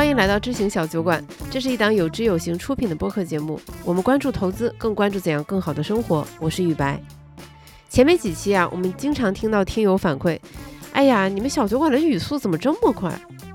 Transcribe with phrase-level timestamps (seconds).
[0.00, 3.60] 欢迎来到知行小酒馆，这是一档有知有行出品的播客节目。
[3.84, 6.26] 我们关注投资，更关注怎样更好的生活。
[6.38, 6.98] 我是雨白。
[7.90, 10.38] 前面几期啊，我们经常听到听友反馈，
[10.92, 13.12] 哎呀，你们小酒馆的语速怎么这么快？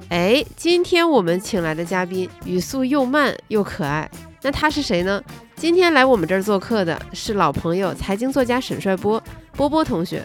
[0.10, 4.08] 哎，今天我们请来的嘉宾语速又慢又可爱，
[4.44, 5.20] 那他是谁呢？
[5.56, 9.20] 今天来我们这儿做客的是老朋友财经作家沈帅波
[9.54, 10.24] 波波同学。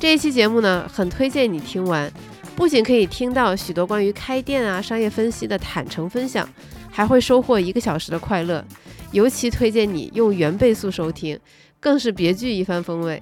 [0.00, 2.12] 这一期节目呢，很推荐你听完。
[2.54, 6.48] 不仅可以听到许多关于开店啊、商业分析的坦诚分享，
[6.90, 8.64] 还会收获一个小时的快乐。
[9.10, 11.38] 尤其推荐你用原倍速收听，
[11.80, 13.20] 更是别具一番风味。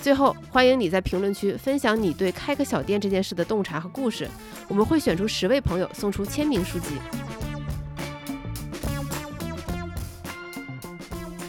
[0.00, 4.28] 最后，欢迎你在评论区分享你对开个小店这件事的洞察和故事，
[4.68, 6.88] 我们会选出十位朋友送出签名书籍。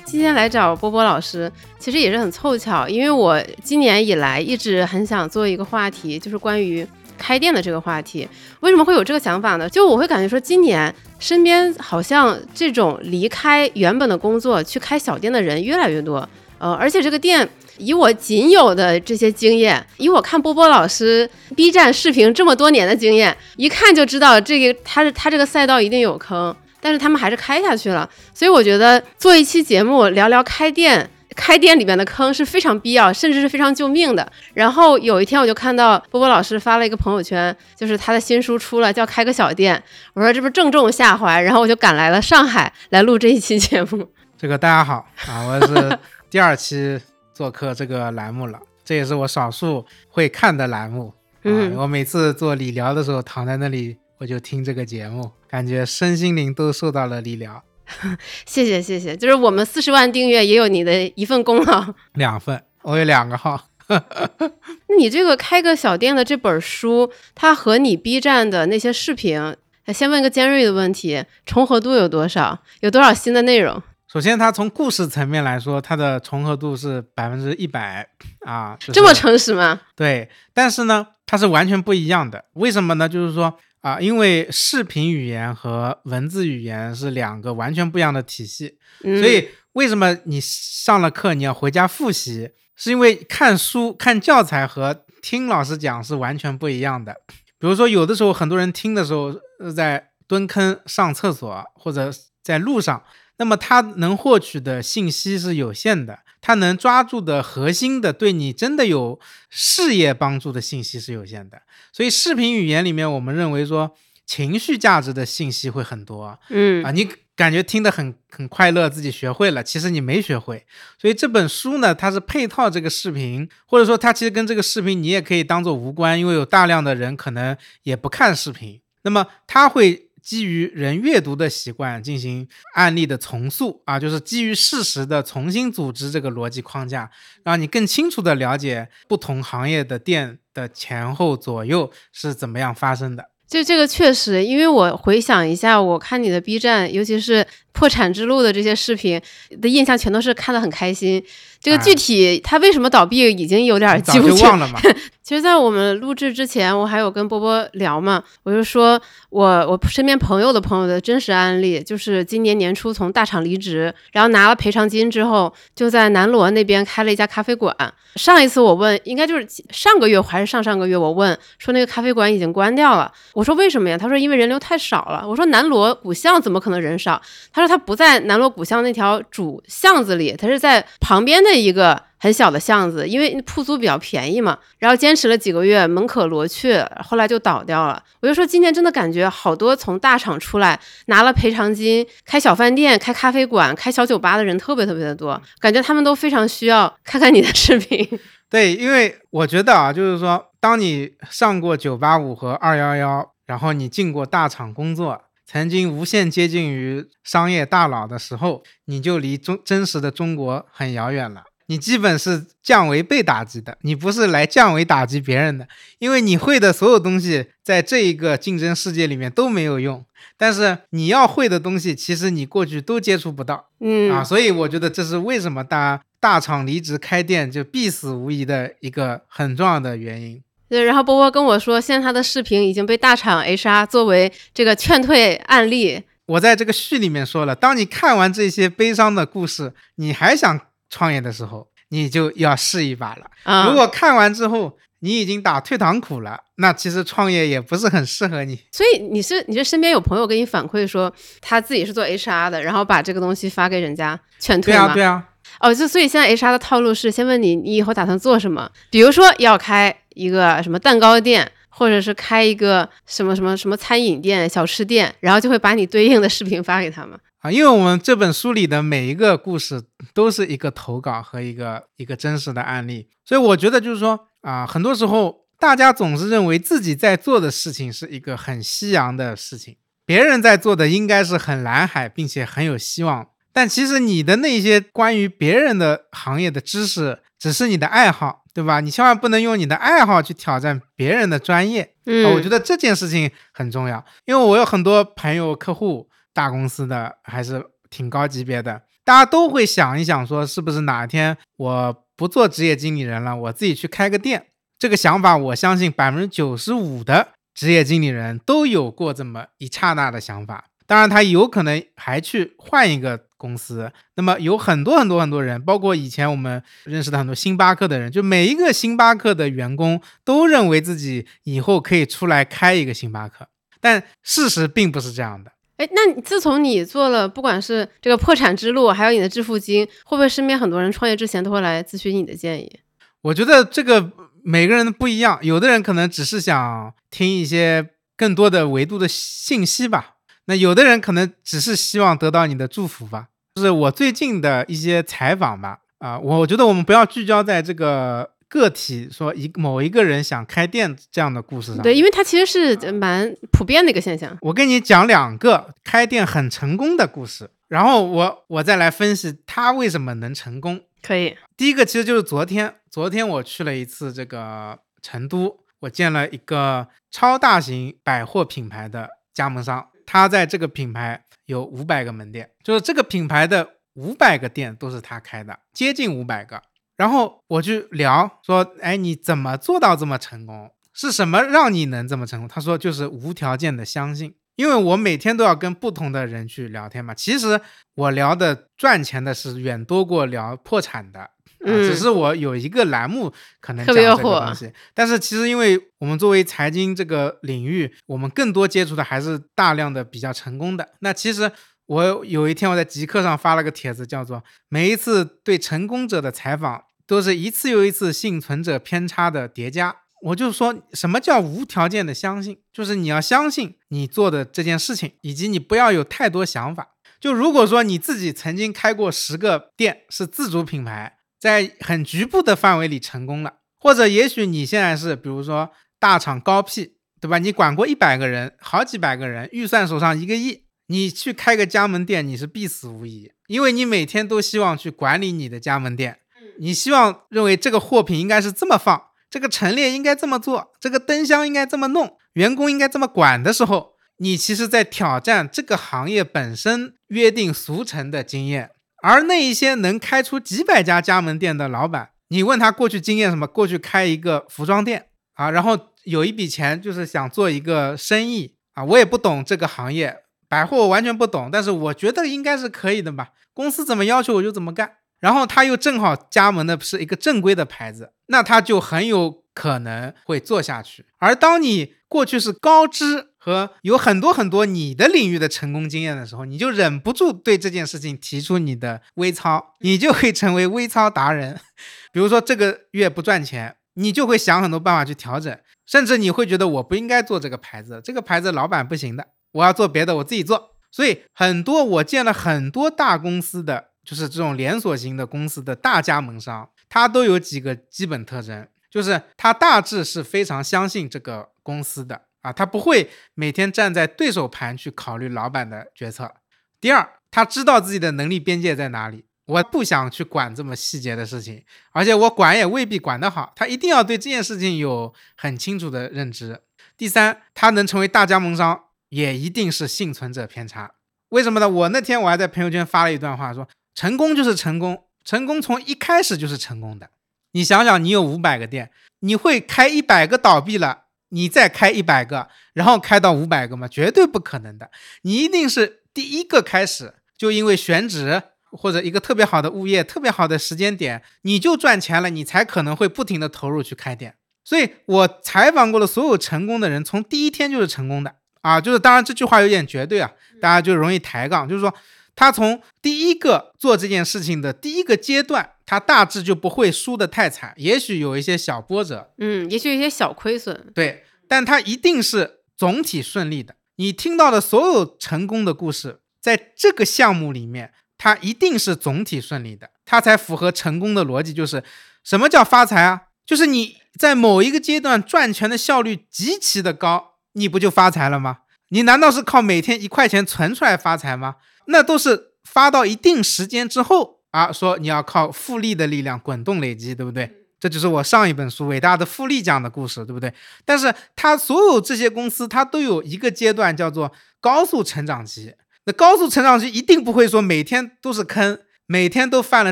[0.06, 6.86] 今天来找波波老师，其实也是很凑巧，因为我今年以来一直很想做一个话题，就是关于。
[7.24, 8.28] 开店的这个话题，
[8.60, 9.70] 为什么会有这个想法呢？
[9.70, 31.10] 就我会感觉说，今年身边好像这种离开原本的工作去开小店的人越来越多，呃，而且这个店以我仅有的这些经验，以我看波波老师 B 站视频这么多年的经验，一看就知道这个他是他这个赛道一定有坑，但是他们还是开下去了，所以我觉得做一期节目聊聊开店。
[31.36, 34.32] 开店里面的坑是非常必要，甚至是非常救命的。
[34.54, 39.76] 然后有一天我就看到波波老师发了一个朋友圈，就是他的新书出了，叫《开个小店》。
[40.14, 44.08] 我说这不正中下怀，然后我就赶来了上海来录这一期节目。
[44.38, 47.00] 这个大家好啊，我是第二期
[47.34, 51.14] 做客这个栏目了，这也是我少数会看的栏目。
[51.44, 57.64] 嗯，我每次做理疗的时候躺在那里，我就听这个节目，感觉身心灵都受到了理疗。
[58.46, 63.68] 谢谢谢谢，就是我们四十万订阅也有你的一份功劳， 两份，我有两个号。
[63.90, 69.56] 那你这个开个小店的这本书，它和你 B 站的那些视频，
[69.94, 72.58] 先问个尖锐的问题，重合度有多少？
[72.80, 73.84] 有多少新的内容？
[74.08, 78.08] 首先，它从故事层面来说，它的重合度是百分之一百
[78.46, 79.82] 啊，这么诚实吗？
[79.96, 82.46] 对，但是呢，它是完全不一样的。
[82.54, 83.08] 为什么呢？
[83.10, 83.58] 就是说。
[83.84, 92.52] 啊，因为视频语言和文字语言是两个完全不一样的体系，所以为什么你上了课你要回家复习？
[92.78, 97.14] 是因为看书看教材和听老师讲是完全不一样的。
[97.60, 99.36] 比如说，有的时候很多人听的时候
[99.76, 102.10] 在蹲坑上厕所或者
[102.42, 103.04] 在路上，
[103.38, 106.20] 那么他能获取的信息是有限的。
[106.46, 109.18] 他能抓住的核心的，对你真的有
[109.50, 111.62] 事业帮助的信息是有限的，
[111.94, 113.96] 所以视频语言里面，我们认为说
[114.26, 116.38] 情绪价值的信息会很多。
[116.50, 120.66] 嗯啊，你感觉听得很很快乐，自己学会了，其实你没学会。
[121.00, 130.10] 所以这本书呢，它是配套这个视频，或者说它其实跟这个视频你也可以当做无关，因为有大量的人可能也不看视频，那么它会。
[130.24, 137.12] 基于人阅读的习惯进行案例的重塑啊，就是基于事实的重新组织这个逻辑框架，
[137.44, 143.30] 让你更清楚的了解不同行业的店的前后左右是怎么样发生的。
[143.46, 149.22] 就这个确实，因为我回想一下，我看你的 B 站，尤其是破产之路的这些视频
[149.62, 151.22] 的印象，全都是看得很开心。
[151.60, 154.80] 这个具体他为什么倒闭，已经有点记不清了嘛。
[155.24, 167.74] 其实，在我们录制之前，我还有跟波波聊嘛，我就说我我身边朋友的朋友的真实案例，就是今年年初从大厂离职，然后拿了赔偿金之后，就在南锣那边开了一家咖啡馆。
[168.18, 173.10] 上一次我问，应该就是上个月还是上上个月，我问说那个咖啡馆已经关掉了。
[173.34, 173.98] 我说为什么呀？
[173.98, 175.26] 他说因为人流太少了。
[175.26, 177.20] 我说南锣鼓巷怎么可能人少？
[177.54, 181.64] 他说他不在南锣鼓巷那条主巷子里，他是在旁边的。
[181.64, 188.04] 一个很小的巷子，因为铺租比较便宜嘛，然后坚持了几个月，门可罗雀，后来就倒掉了。
[188.20, 198.20] 我就说今年真的感觉好多从大厂出来拿了赔偿金开小饭店、开咖啡馆、开小酒吧的人特别特别的多，感觉他们都非常需要看看你的视频。
[198.50, 205.22] 对，因为我觉得啊，就是说，当你上过九八五和二幺幺，然后你进过大厂工作。
[205.46, 211.44] 曾经无限接近于商业大佬的时候，你就离中真实的中国很遥远了。
[211.68, 215.66] 你基本是降维被打击的，你不是来降维打击别人的，
[215.98, 220.04] 因为你会的所有东西在这一个竞争世界里面都没有用。
[220.38, 230.42] 但是你要会的东西，其实你过去都接触不到，嗯啊，所以我觉得这是为什么大大厂离职开店就必死无疑的一个很重要的原因。
[230.74, 236.02] 对，然后波波跟我说，现在他的视频已经被大厂 HR 作为这个劝退案例。
[236.26, 240.60] 我在这个序里面说了，当你看完这些悲伤的故事，你还想
[240.90, 243.68] 创业的时候，你就要试一把了。
[243.70, 248.60] 如果看完之后你已经打退堂鼓了，那其实创业也不是很适合你。
[248.72, 254.80] 所以你是你是身边有朋友给你反馈说他自己是做 HR 的，然后把这个东西发给人家劝退吗？
[254.80, 255.30] 对啊，对啊。
[255.60, 267.20] 哦，就所以现在 HR 的套路是先问你你以后打算做什么，比如说要开一个什么蛋糕店，或者是开一个什么什么什么餐饮店、小吃店，然后就会把你对应的视频发给他们。
[267.40, 269.84] 啊，因为我们这本书里的每一个故事
[270.14, 279.76] 都是一个投稿和一个一个真实的案例，所以我觉得就是说啊，很多时候大家总是认为自己在做的事情是一个很夕阳的事情，
[280.06, 283.28] 别人在做的应该是很蓝海，并且很有希望。
[283.52, 288.80] 但其实你的那些关于别人的行业的知识，只是你的爱好，对吧？
[288.80, 291.94] 你千万不能用你的爱好去挑战别人的专业。
[292.06, 296.10] 嗯，我觉得这件事情很重要，因为我有很多朋友客户。
[296.36, 304.48] 大公司的还是挺高级别的，大家都会想一想，说是不是哪天我不做职业经理人了，我自己去开个店。
[304.80, 310.66] 这个想法，我相信百分之九十五的职业经理人都有过这么一刹那的想法。
[310.88, 313.92] 当然，他有可能还去换一个公司。
[314.16, 323.48] 那么，有很多很多很多人，包括以前我们认识的很多星巴克的人，就每一个星巴克的员工都认为自己以后可以出来开一个星巴克，
[323.82, 325.52] 但事实并不是这样的。
[325.76, 332.80] 哎，那自从你做了，不管是这个破产之路，还有你的致富经，会不会身边很多人创业之前都会来咨询你的建议？
[333.24, 334.12] 我觉得这个
[334.44, 343.30] 每个人不一样，有的人可能只是想听一些更多的维度的信息吧，那有的人可能只是希望得到你的祝福吧。
[343.56, 348.30] 就是我最近的一些采访吧，啊，我觉得我们不要聚焦在这个。
[348.50, 354.38] 个体说一某一个人想开店这样的故事上，对，因为它其实是蛮普遍的一个现象。
[354.42, 360.80] 我跟你讲两个开店很成功的故事，然后我我再来分析他为什么能成功。
[361.02, 376.62] 可以，第一个其实就是昨天，昨天我去了一次这个成都，我见了一个超大型百货品牌的加盟商，他在这个品牌有五百个门店，就是这个品牌的五百个店都是他开的，接近五百个。
[376.96, 380.72] 然后我去聊说，哎，你怎么做到这么成功？
[380.94, 382.48] 是什么让你能这么成功？
[382.48, 387.14] 他说就是无条件的相信，因为我每天都要跟不同的人去聊天嘛。
[387.14, 387.60] 其实
[387.96, 391.30] 我聊的赚钱的是远多过聊破产的，
[391.66, 394.72] 嗯，只是我有一个栏目可能讲这个东西。
[394.94, 400.90] 但是其实因为我们作为财经这个领域，我们更多接触的还是大量的比较成功的。
[401.00, 401.52] 那其实。
[401.88, 409.94] 我有一天我在极客上发了个帖子，叫做“每一次对成功者的采访都是一次又一次幸存者偏差的叠加”。
[410.24, 416.90] 我就说什么叫无条件的相信，就是你要相信你做的这件事情，以及你不要有太多想法。
[417.20, 427.38] 就如果说你自己曾经开过十个店，是自主品牌，在很局部的范围里成功了，或者也许你现在是比如说大厂高 P，对吧？
[427.38, 430.64] 你管过一百个人，好几百个人，预算手上一个亿。
[430.88, 436.20] 你去开个加盟店，你是必死无疑，因为你每天都希望去管理你的加盟店，
[436.60, 439.02] 你希望认为这个货品应该是这么放，
[439.34, 448.70] 这个陈列应该这么做，这个灯箱应该这么弄，员工应该这么管的时候，你其实在挑战这个行业本身约定俗成的经验。
[449.02, 453.48] 而那一些能开出几百家加盟店的老板，你问他过去经验什么？
[453.48, 460.16] 过去开一个服装店啊，然后有一笔钱就是想做一个生意啊，我也不懂这个行业。
[460.48, 463.30] 百货我完全不懂，但是我觉得应该是可以的吧。
[463.56, 464.98] 公司怎么要求我就怎么干。
[465.24, 471.06] 然后他又正好加盟的是一个正规的牌子，那他就很有可能会做下去。
[471.18, 481.58] 而当你过去是高知和有很多很多你的领域的成功经验的时候，你就忍不住对这件事情提出你的微操，你就会成为微操达人。
[482.12, 489.28] 比如说这个月不赚钱，你就会想很多办法去调整，甚至你会觉得我不应该做这个牌子，这个牌子老板不行的。
[489.54, 490.72] 我要做别的，我自己做。
[490.92, 506.34] 所以很多我见了很多大公司的，就是这种连锁型的公司的大加盟商，他都有几个基本特征，就是他大致是非常相信这个公司的啊，他不会每天站在对手盘去考虑老板的决策。
[506.80, 516.62] 第二，他知道自己的能力边界在哪里，我不想去管这么细节的事情，而且我管也未必管得好，他一定要对这件事情有很清楚的认知。
[516.98, 518.86] 第三，他能成为大加盟商。
[519.14, 520.92] 也一定是幸存者偏差，
[521.30, 521.70] 为什么呢？
[521.70, 527.10] 我那天我还在朋友圈发了一段话，说成功就是成功，成功从一开始就是成功的。
[527.52, 533.88] 你想想，你有五百个店，你会开一百个倒闭了，你再开一百个，然后开到五百个吗？
[533.88, 534.90] 绝对不可能的。
[535.22, 544.36] 你一定是第一个开始，就因为选址或者一个特别好的物业、特别好的时间点，你就赚钱了，你才可能会不停的投入去开店。
[544.66, 551.94] 所以我采访过的所有成功的人，从第一天就是成功的啊，就是当然这句话有点绝对啊，大家就容易抬杠，就是说
[552.36, 563.76] 他从第一个做这件事情的第一个阶段，他大致就不会输得太惨，也许有一些小波折，嗯，也许有一些小亏损，对，但他一定是总体顺利的。
[563.98, 571.54] 你听到的所有成功的故事，在这个项目里面，它一定是总体顺利的，它才符合成功的逻辑。
[571.54, 571.84] 就是
[572.24, 573.24] 什么叫发财啊？
[573.46, 578.60] 就是你在某一个阶段赚钱的效率极其的高，你不就发财了吗？
[578.90, 581.58] 你难道是靠每天一块钱存出来发财吗？
[581.86, 587.52] 那都是发到一定时间之后啊，说你要靠复利的力量滚动累积，对不对？
[587.80, 590.54] 这就是我上一本书《伟大的复利》讲的故事，对不对？
[590.86, 595.74] 但是它所有这些公司，它都有一个阶段叫做高速成长期。
[596.06, 599.92] 那高速成长期一定不会说每天都是坑，每天都犯了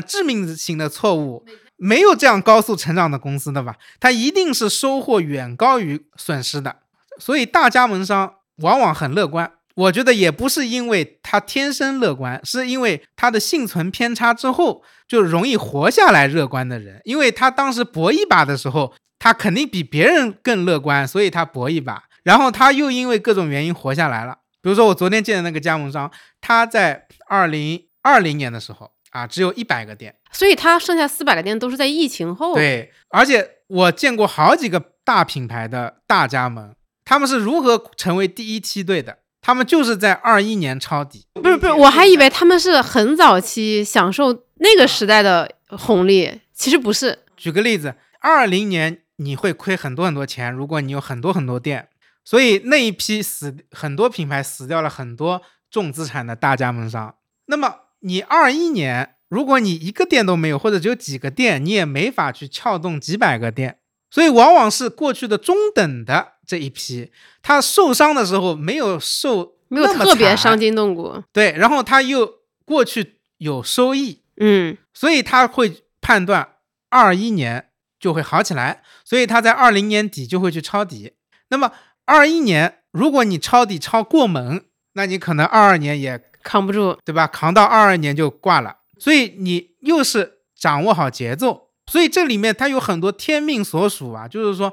[0.00, 1.44] 致命性的错误，
[1.76, 3.76] 没有这样高速成长的公司的吧？
[4.00, 6.76] 它一定是收获远高于损失的。
[7.18, 9.52] 所以大加盟商往往很乐观。
[9.74, 16.26] 我觉得也不是因为他天生乐观，是因为他的幸存偏差之后就容易活下来。
[16.26, 24.38] 乐观的人，因为他当时搏一把的时候，他肯定比别人更乐观，所以他搏一把，然后他又因为各种原因活下来了。
[24.62, 26.10] 比如说我昨天见的那个加盟商，
[26.40, 32.54] 他在二零二零年的时候啊，只有一百个店，所以他剩下四百个店都是在疫情后。
[32.54, 36.74] 对，而且我见过好几个大品牌的大加盟，
[37.04, 39.18] 他们是如何成为第一梯队的。
[39.42, 47.18] 他们就是在二一年抄底，不是不是，我还以为他们是很早期享受那个时代的红利，其实不是。
[47.36, 51.88] 举个例子，二零年你会亏很多很多钱，如果你有很多很多店，
[52.24, 57.16] 所以那一批死很多品牌死掉了很多重资产的大加盟商。
[57.46, 63.78] 那么你二一年，如果你一个店都没有，或者只有几个店，你也没法去撬动几百个店，
[64.12, 66.34] 所以往往是过去的中等的。
[66.44, 76.56] 这一批，他受伤的时候没有受，没有特别伤筋动骨，对，然后他又过去有收益，嗯，所以他会判断
[76.90, 81.14] 二一年就会好起来，所以他在二零年底就会去抄底。
[81.48, 81.72] 那么
[82.04, 84.62] 二一年如果你抄底抄过猛，
[84.94, 87.26] 那你可能二二年也扛不住，对吧？
[87.26, 88.78] 扛到二二年就挂了。
[88.98, 94.72] 所以你又是掌握好节奏，所以这里面它有很多天命所属啊，就是说。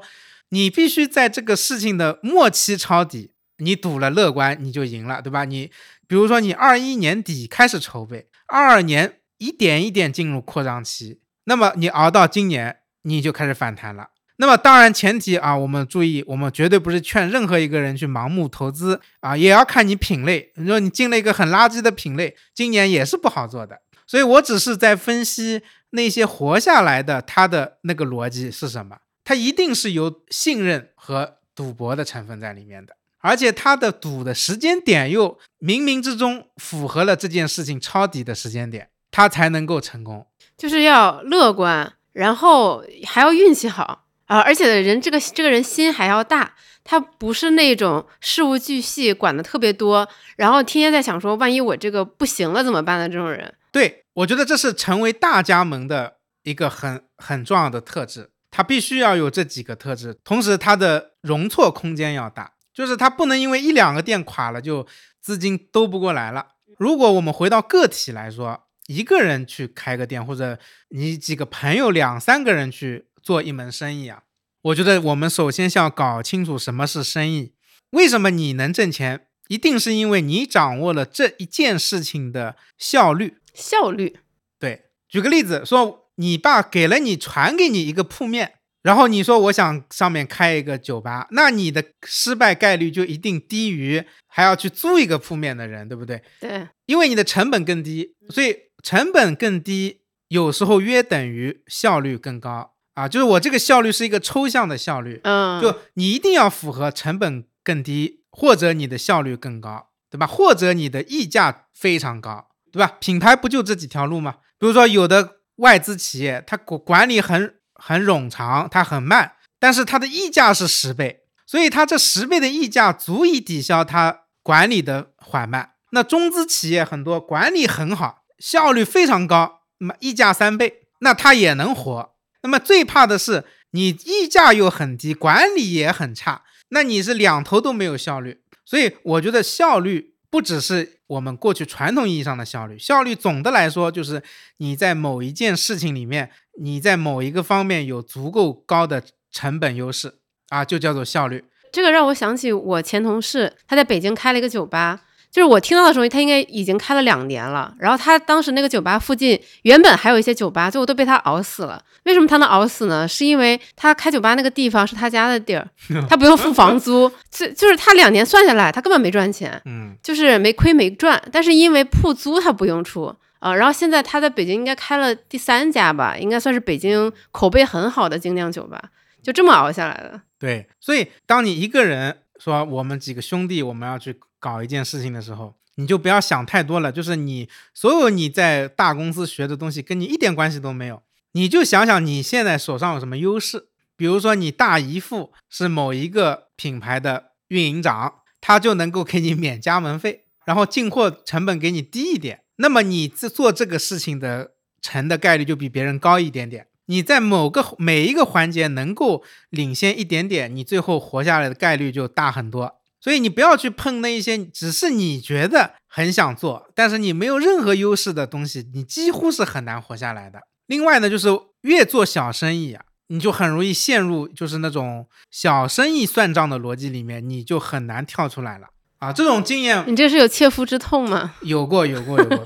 [0.52, 5.44] 你必须在这个事情的末期抄底，你赌了乐观，你就赢了，对吧？
[5.44, 5.70] 你
[6.08, 14.08] 比如说，你二一年底开始筹备，二二年一点一点进入扩张期，那么你熬到今年，你就开始反弹了。
[14.38, 20.50] 那么当然前提啊，我们注意，我们绝对不是劝任何一个人去盲目投资啊，也要看你品类。
[20.56, 23.82] 你说你进了一个很垃圾的品类，今年也是不好做的。
[24.04, 28.98] 所以我只是在分析那些活下来的，他的那个逻辑是什么。
[29.24, 40.26] 他一定是有信任和赌博的成分在里面的，而且他的赌的时间点又冥冥之中符合了这件事情抄底的时间点，他才能够成功。
[40.56, 44.40] 就是要乐观，然后还要运气好啊！
[44.40, 53.54] 而且人这个这个人心还要大，他不是那种事无巨细管的特别多，然后天天在想说万一我这个不行了怎么办的这种人。
[53.72, 58.30] 对我觉得这是成为大加盟的一个很很重要的特质。
[58.50, 64.86] 它必须要有这几个特质，同时它的容错空间要大，就是它不能因为一两个店垮了就
[65.22, 66.48] 资金兜不过来了。
[66.78, 70.58] 如果我们回到个体来说，一个人去开个店，或者
[70.88, 74.22] 你几个朋友两三个人去做一门生意啊，
[74.62, 77.54] 我觉得我们首先先要搞清楚什么是生意。
[77.90, 79.28] 为什么你能挣钱？
[79.46, 83.38] 一定是因为你掌握了这一件事情的效率。
[83.54, 84.18] 效率，
[84.58, 84.86] 对。
[85.08, 85.98] 举个例子说。
[86.16, 96.22] 你爸给了你传给你一个铺面，然后你说我想上面开一个酒吧，那你的失败概率就一定低于还要去租一个铺面的人，对不对？
[96.38, 103.08] 对，因为你的成本更低，所以成本更低有时候约等于效率更高啊。
[103.08, 110.26] 就是我这个效率是一个抽象的效率，嗯，就你一定要符合成本更低，或者你的效率更高，对吧？
[110.26, 112.96] 或者你的溢价非常高，对吧？
[113.00, 114.36] 品牌不就这几条路吗？
[114.58, 115.36] 比如说有的。
[115.60, 125.72] 外资企业它管管理很很冗长，它很慢，但是它的溢价是十倍，所以它这十倍的溢价足以抵消它管理的缓慢。
[125.90, 132.14] 那中资企业很多管理很好，效率非常高，那么溢价三倍，那它也能活。
[132.42, 138.40] 那么最怕的是你溢价又很低，管理也很差，那你是两头都没有效率。
[138.64, 140.09] 所以我觉得效率。
[140.30, 144.22] 不只是我们过去传统意义上的效率，效率总的来说就是
[144.58, 150.14] 你在某一件事情里面，你在某一个方面有足够高的成本优势
[150.48, 151.44] 啊，就叫做效率。
[151.72, 155.02] 这个让我想起我前同事，他在北京开了一个酒吧。
[155.30, 157.72] 就是我听到的时候，他应该已经开了两年了。
[157.78, 161.80] 然后他当时那个酒吧附近原本还有一些酒吧，最后都被他熬死了。
[162.02, 163.06] 为什么他能熬死呢？
[163.06, 165.64] 是因为他开酒吧那个地方是他家的地儿，
[166.10, 167.08] 他不用付房租。
[167.30, 171.22] 就就是他两年算下来，他根本没赚钱，嗯，就是没亏没赚。
[171.30, 173.54] 但是因为铺租他不用出啊。
[173.54, 178.82] 然后现在他在北京应该开了第三家吧，应该算是北京口碑很好的精酿酒吧。
[179.22, 180.20] 就这么熬下来的。
[180.40, 184.18] 对，所以当你一个人说我们几个兄弟我们要去。
[184.40, 186.90] 搞一件事情的时候，你就不要想太多了。
[186.90, 191.02] 就是你所有你在大公司学的东西，跟你一点关系都没有。
[191.32, 193.68] 你就想想你现在手上有什么优势。
[193.96, 202.40] 比如说，你大姨父是某一个品牌的运营长，他就能够给你免加盟费，然后进货成本给你低一点。
[202.56, 206.68] 那么你做做这个事情的成的概率就比别人高一点点。
[206.86, 212.79] 你在某个每一个环节能够领先一点点，你最后活下来的概率就大很多。
[213.00, 220.40] 所以你不要去碰那一些只是你觉得很想做，但是你没有任何优势的东西，你几乎是很难活下来的。
[220.66, 221.28] 另外呢，就是
[221.62, 229.10] 越做小生意啊，你就很容易陷入就是那种小生意算账的逻辑里面，你就很难跳出来了啊。
[229.12, 231.34] 这种经验，你这是有切肤之痛吗？
[231.40, 232.44] 有过，有过，有过。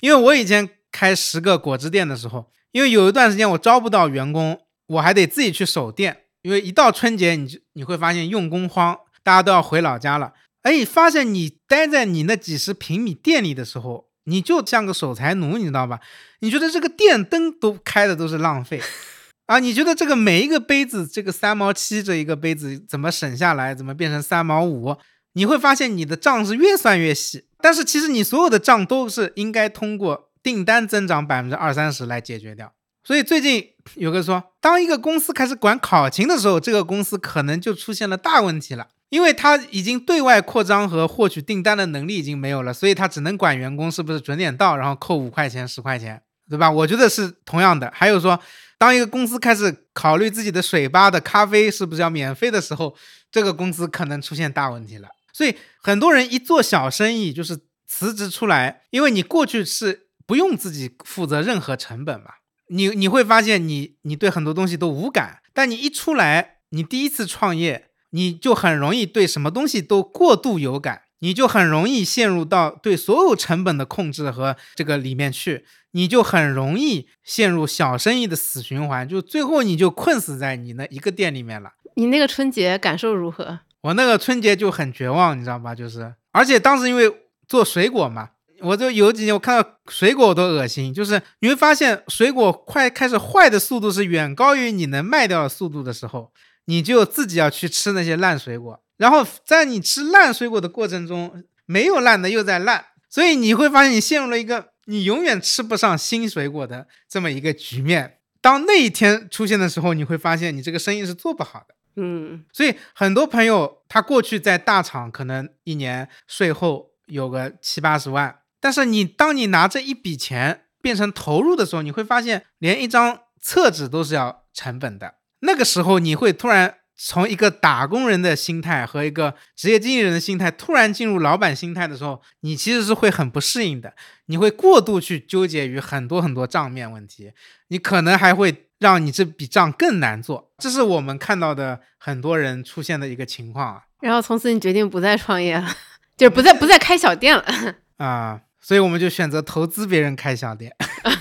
[0.00, 8.98] 因为我以前开十个果汁店的时候，因为有一段时间我招不到员工，我还得自己去守店，因为一到春节，你就你会发现用工荒。
[9.30, 10.32] 大家都要回老家了，
[10.62, 16.00] 哎，发现你待在你那几十平米店里的时候，你就像个守财奴，你知道吧？
[16.40, 18.82] 你觉得这个电灯都开的都是浪费
[19.46, 19.60] 啊？
[19.60, 24.96] 你觉得这个每一个杯子，这个三毛七这一个杯子怎么省下来，怎么变成三毛五？
[25.34, 32.72] 你会发现你的账是越算越细，但是其实你所有的账都是应该通过订单增长百分之二三十来解决掉。
[33.04, 38.88] 所以最近有个说，当一个公司开始管考勤的时候，这个公司可能就出现了大问题了。
[39.10, 46.70] 因为他已经对外扩张和获取订单的能力已经没有了，所以他只能管员工是不是准点到，然后扣五块钱、十块钱，对吧？
[46.70, 47.90] 我觉得是同样的。
[47.92, 48.38] 还有说，
[48.78, 52.94] 当一个公司开始考虑自己的水吧的咖啡是不是要免费的时候，
[53.32, 55.08] 这个公司可能出现大问题了。
[55.32, 62.26] 所以很多人一做小生意就是辞职出来，因为你过去是不用自己负责任何成本嘛，
[62.70, 67.86] 你你会发现你你对很多东西都无感，但你一出来，你第一次创业。
[68.12, 81.70] 你就很容易对什么东西都过度有感，你就很容易陷入到对所有成本的控制和这个里面去，你就很容易陷入小生意的死循环，就最后你就困死在你那一个店里面了。
[81.94, 83.60] 你那个春节感受如何？
[83.82, 85.72] 我那个春节就很绝望，你知道吧？
[85.72, 87.14] 就是，而且当时因为
[87.46, 88.30] 做水果嘛，
[88.62, 96.32] 我就有几年我看到水果我都恶心，就是你会发现水果快开始坏的速度是远高于你能卖掉的速度的时候。
[96.66, 108.18] 你就自己要去吃那些烂水果，然后在你吃烂水果的过程中，没有烂的又在烂，所以你会发现你陷入了一个你永远吃不上新水果的这么一个局面。
[108.40, 111.74] 当那一天出现的时候，你会发现你这个生意是做不好的。
[111.96, 125.14] 嗯，所以很多朋友他过去在大厂可能一年税后有个七八十万，但是你当你拿这一笔钱变成投入的时候，你会发现连一张厕纸都是要成本的。
[125.40, 133.94] 那个时候，你会突然从一个打工人的心态和一个职业经理人的心态，突然进入老板心态的时候，你其实是会很不适应的。
[134.26, 137.32] 你会过度去纠结于很多很多账面问题，
[137.68, 140.52] 你可能还会让你这笔账更难做。
[140.58, 143.82] 这是我们看到的很多人出现的一个情况啊。
[144.00, 145.66] 然后从此你决定不再创业了，
[146.18, 147.44] 就是不再不再开小店了
[147.96, 148.42] 啊。
[148.60, 150.74] 所以我们就选择投资别人开小店，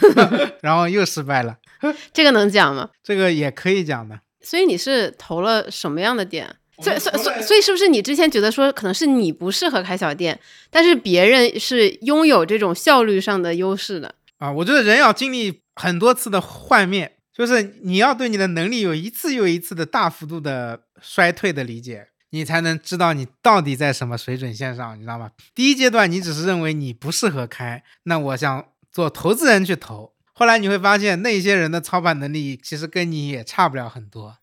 [0.62, 1.58] 然后又失败了。
[2.14, 2.90] 这个能讲吗？
[3.02, 4.20] 这个也可以讲的。
[4.42, 6.56] 所以你是投了什么样的店？
[6.82, 14.52] 所以所所所以是不是你之前觉得说可能是你不适合开小店，但是别人是拥有这种效率上的优势的啊？
[14.52, 22.08] 我觉得人要经历很多次的幻灭，就是你要对你的能力有一次又一次的大幅度的衰退的理解。
[22.32, 25.32] 你才能知道你到底在什么水准线上，你知道吗？
[25.56, 30.14] 第一阶段你只是认为你不适合开，那我想做投资人去投。
[30.34, 34.38] 后来你会发现那些人的操盘能力其实跟你也差不了很多。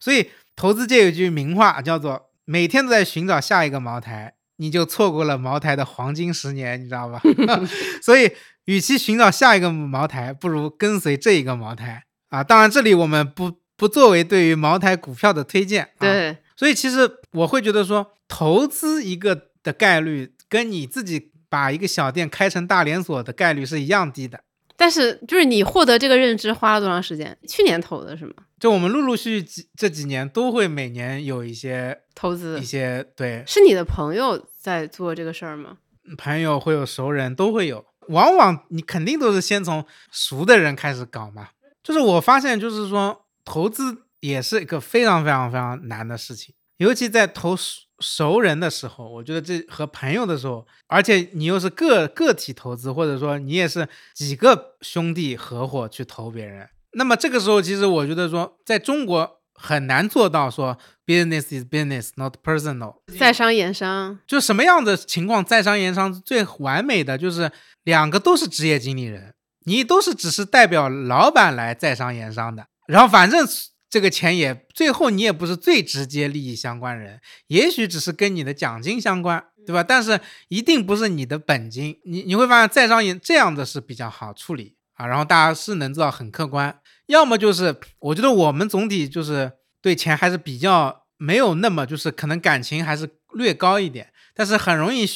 [0.00, 7.20] 所以投资界有句名话叫做“每天都在寻找下一个茅台”，你就错过了茅台的黄金十年，你知道吧？
[8.02, 8.32] 所以
[8.64, 12.42] 与其寻找下一个茅台，不如跟随这一个茅台啊！
[12.42, 15.90] 当然，这里我们不不作为对于茅台股票的推荐。
[15.98, 16.38] 对。
[16.56, 24.40] 所以其实我会觉得说，投资一个的概率跟你自己把一个小店开成大连锁的概率是一样低的。
[24.78, 27.36] 但是就是你获得这个认知花了多长时间？
[27.48, 28.34] 去年投的是吗？
[28.60, 35.78] 就我们陆陆续续几这几年都会每年有一些投资一些对是你的朋友在做这个事儿吗？
[36.18, 41.48] 朋友会有熟人都会有，往往你肯定都是先从熟的人开始搞嘛。
[41.82, 56.68] 就是我发现，就是说投资也是一个非常非常非常难的事情，尤其在投熟熟人的时候，我觉得这和朋友的时候，而且你又是个个体投资，或者说你也是几个兄弟合伙去投别人。
[56.92, 67.50] 那么这个时候，其实我觉得说，在中国很难做到说 business is business not personal，在商言商，就什么样的情况在商言商最完美的就是
[67.84, 69.34] 两个都是职业经理人，
[69.64, 73.46] 你都是只是代表老板来在商言商的，然后反正
[73.88, 79.82] 这个钱也最后你也不是最直接利益相关人，也许只是跟你的奖金相关，对吧？
[79.82, 86.80] 但是一定不是你的本金，你你会发现在商言这样的是比较好处理啊，然后大家是能做到很客观。
[87.06, 95.06] 要么就是，我觉得我们总体就是对钱还是比较没有那么，就是可能感情还是略高一点，但是很容易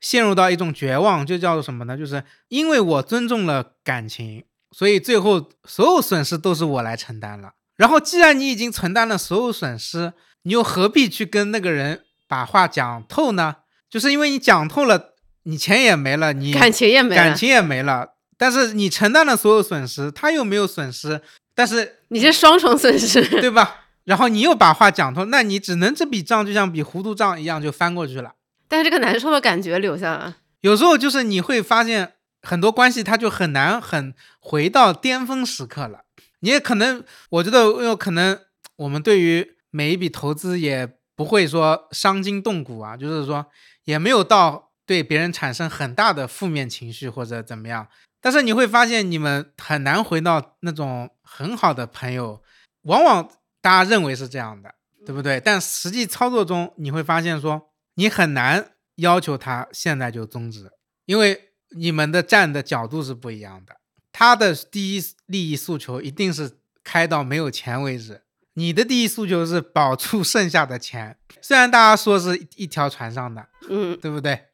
[0.00, 1.98] 陷入到一种绝望，就叫做什么呢？
[1.98, 7.54] 就是因为我尊重了感情，所以最后所有损失都是我来承担了。
[7.80, 10.12] 然后既然你已经承担了所有损失，
[10.42, 13.56] 你又何必去跟那个人把话讲透呢？
[13.88, 15.14] 就是因为你讲透了，
[15.44, 21.22] 你钱也没了，你感情也没了，感情也没了，但是你承担了所有损失，他又没有损失。
[21.54, 23.86] 但是你是双重损失，对吧？
[24.04, 28.34] 然后你又把话讲透，那你只能这笔账就像笔糊涂账一样就翻过去了。
[28.68, 30.36] 但是这个难受的感觉留下了。
[30.60, 32.12] 有时候就是你会发现
[32.42, 36.00] 很多关系它就很难很回到巅峰时刻了。
[36.40, 38.38] 你也可能，我觉得有可能
[38.76, 43.46] 我们对于每一笔投资也不会说伤筋动骨啊，就是说
[43.84, 47.86] 也没有到对别人产生很大的负面情绪或者怎么样。
[48.22, 52.42] 但是你会发现，你们很难回到那种很好的朋友，
[52.82, 53.30] 往往
[53.62, 54.74] 大家认为是这样的，
[55.06, 55.40] 对不对？
[55.40, 60.70] 但实际操作中，你会发现说，你很难要求他现在就终止，
[61.06, 63.79] 因为你们的站的角度是不一样的。
[64.12, 68.22] 他的第一利益诉求一定是开到没有钱为止，
[68.54, 71.16] 你的第一诉求是保住剩下的钱。
[71.40, 74.46] 虽然大家说是一条船上的，嗯，对不对？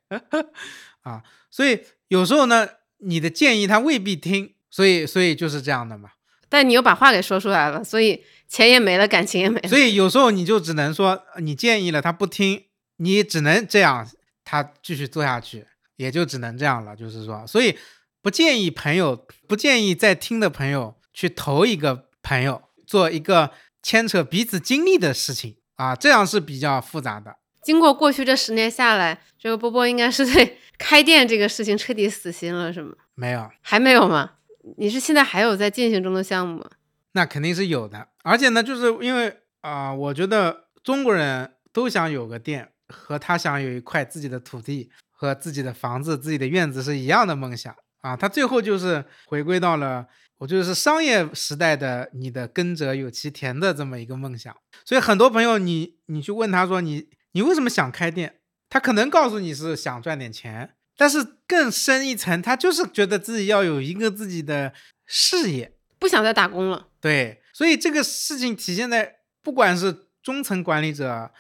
[1.02, 2.68] 啊，所以有时候呢。
[3.00, 6.12] 你的建议他未必听，所以所以就是这样的嘛。
[6.48, 9.68] 但你又把话给说出来了，所以钱也没了，感情也没了。
[9.68, 12.64] 所以有时候你就只能说，你建议了他不听，
[12.96, 14.10] 你只能这样，
[14.44, 15.66] 他继续做下去，
[15.96, 16.96] 也就只能这样了。
[16.96, 17.76] 就是说，所以
[18.26, 23.52] 不建议朋友，不建议在听的朋友去投一个朋友，做一个
[23.84, 27.36] 牵扯彼此经历的事情啊，这样是比较复杂的。
[27.62, 32.96] 经过过去这十年下来，这个波波应该是对 开店这个事情彻底死心了，是吗？
[33.14, 34.32] 没有，还没有吗？
[34.76, 36.68] 你是现在还有在进行中的项目吗？
[37.12, 47.72] 那肯定是有的，而且呢，就是因为啊，我觉得中国人都想有个店，和他想有一块自己的土地和自己的房子、自己的院子是一样的梦想
[48.06, 48.16] 啊。
[48.16, 50.06] 他最后就是回归到了，
[50.38, 54.54] 我觉得是商业时代的你的耕者有其田的这么一个梦想。
[54.84, 57.08] 所以很多朋友，你你去问他说你。
[57.32, 58.36] 你为什么想开店？
[58.70, 64.72] 他可能告诉你是想赚点钱，但是更深一层，他就是觉得自己要有一个自己的
[65.04, 66.88] 事业，不想再打工了。
[66.98, 71.30] 对，所以这个事情体现在不管是中层管理者、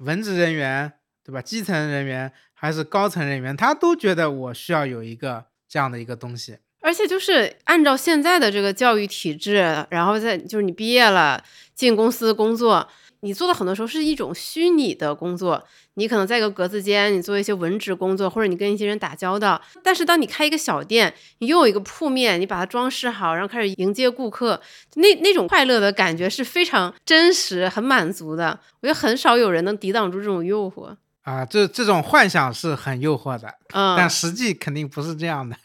[0.00, 0.92] 文职人员，
[1.24, 1.40] 对吧？
[1.40, 6.58] 基层人员还是高层人员，他都觉得我需要有一个这样的一个东西。
[6.80, 11.42] 而且就是按照现在的这个教育体制，然后再就是你毕业了
[11.74, 12.88] 进公司工作。
[13.22, 19.60] 你做的很多时候是一种虚拟的工作，你可能在一个格子间，你做一些文职工作，或者你跟一些人打交道。
[19.82, 24.62] 但是当你开一个小店，你又有一个铺面，你把它装饰好，然后开始迎接顾客，
[24.94, 28.60] 那那种快乐的感觉是非常真实、很满足的。
[28.82, 30.96] 我觉得很少有人能抵挡住这种诱惑
[31.28, 35.56] 啊，这这种幻想是很诱惑的，嗯，但实际肯定不是这样的。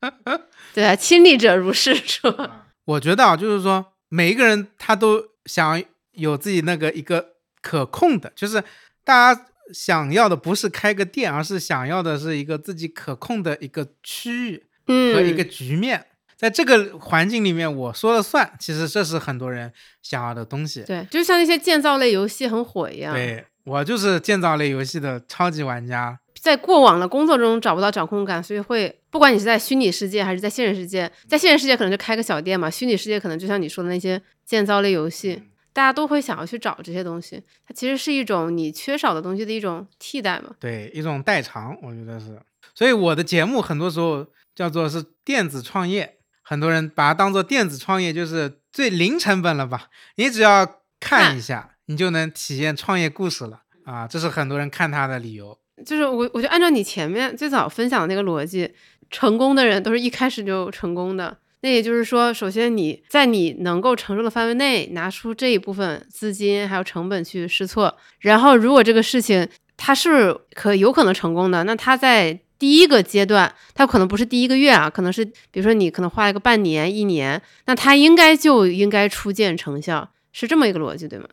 [0.74, 2.50] 对啊，亲历者如是说。
[2.84, 5.82] 我觉得啊，就是说每一个人他都想。
[6.12, 7.24] 有自己那个一个
[7.62, 8.60] 可控的，就是
[9.04, 14.66] 大家想要的不是开个店，而是想要的是一个自己可控的一个区域
[15.14, 18.52] 和一个局面，在这个环境里面我说了算。
[18.58, 20.82] 其实这是很多人想要的东西。
[20.82, 23.14] 对，就像那些建造类游戏很火一样。
[23.14, 35.42] 对我就是建造类游戏的超级玩家，在过往的工作中找不到掌控感，所以会不管你是在虚拟世界还是在现实世界，在现实世界可能就开个小店嘛，虚拟世界可能就像你说的那些建造类游戏。
[35.70, 40.50] 大家都会想要去找这些东西，它其实是一种你缺少的东西的一种替代嘛？
[40.58, 42.36] 对，一种代偿，我觉得是。
[42.74, 44.26] 所以我的节目很多时候
[44.56, 49.88] 叫做是电子创业，很多人把它当做电子创业，就是最零成本了吧？
[50.16, 54.06] 你只要看一下，你就能体验创业故事了啊！
[54.06, 55.58] 这是很多人看他的理由。
[55.86, 58.70] 就是我，我就按照你前面最早分享的那个逻辑，
[59.10, 61.38] 成功的人都是一开始就成功的。
[61.62, 81.26] 那也就是说，首先你在你能够承受的范围内拿出这一部分资金还有成本去试错，然后如果这个事情它是可有可能成功的，那它在第一个阶段，它可能不是第一个月啊，可能是比如说你可能花一个半年一年，那它应该就应该初见成效，是这么一个逻辑，对吗？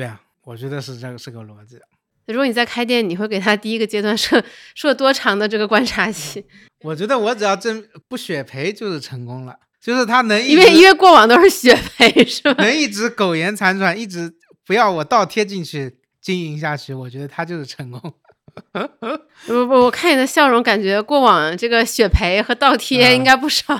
[0.00, 1.78] 对啊，我觉得是这个是个逻辑。
[2.24, 4.42] 如果你在开店，你会给他第一个阶段设
[4.74, 6.42] 设多长的这个观察期？
[6.80, 12.64] 我觉得我只要真不血赔就是成功了，就是他能因为因为过往都是血赔是吧？
[12.64, 14.32] 能一直苟延残喘，一直
[14.64, 18.00] 不要我倒贴进去经营下去，我觉得他就是成功。
[19.46, 23.78] 不不，我看你的笑容，感觉过往这个血赔和倒贴应该不少。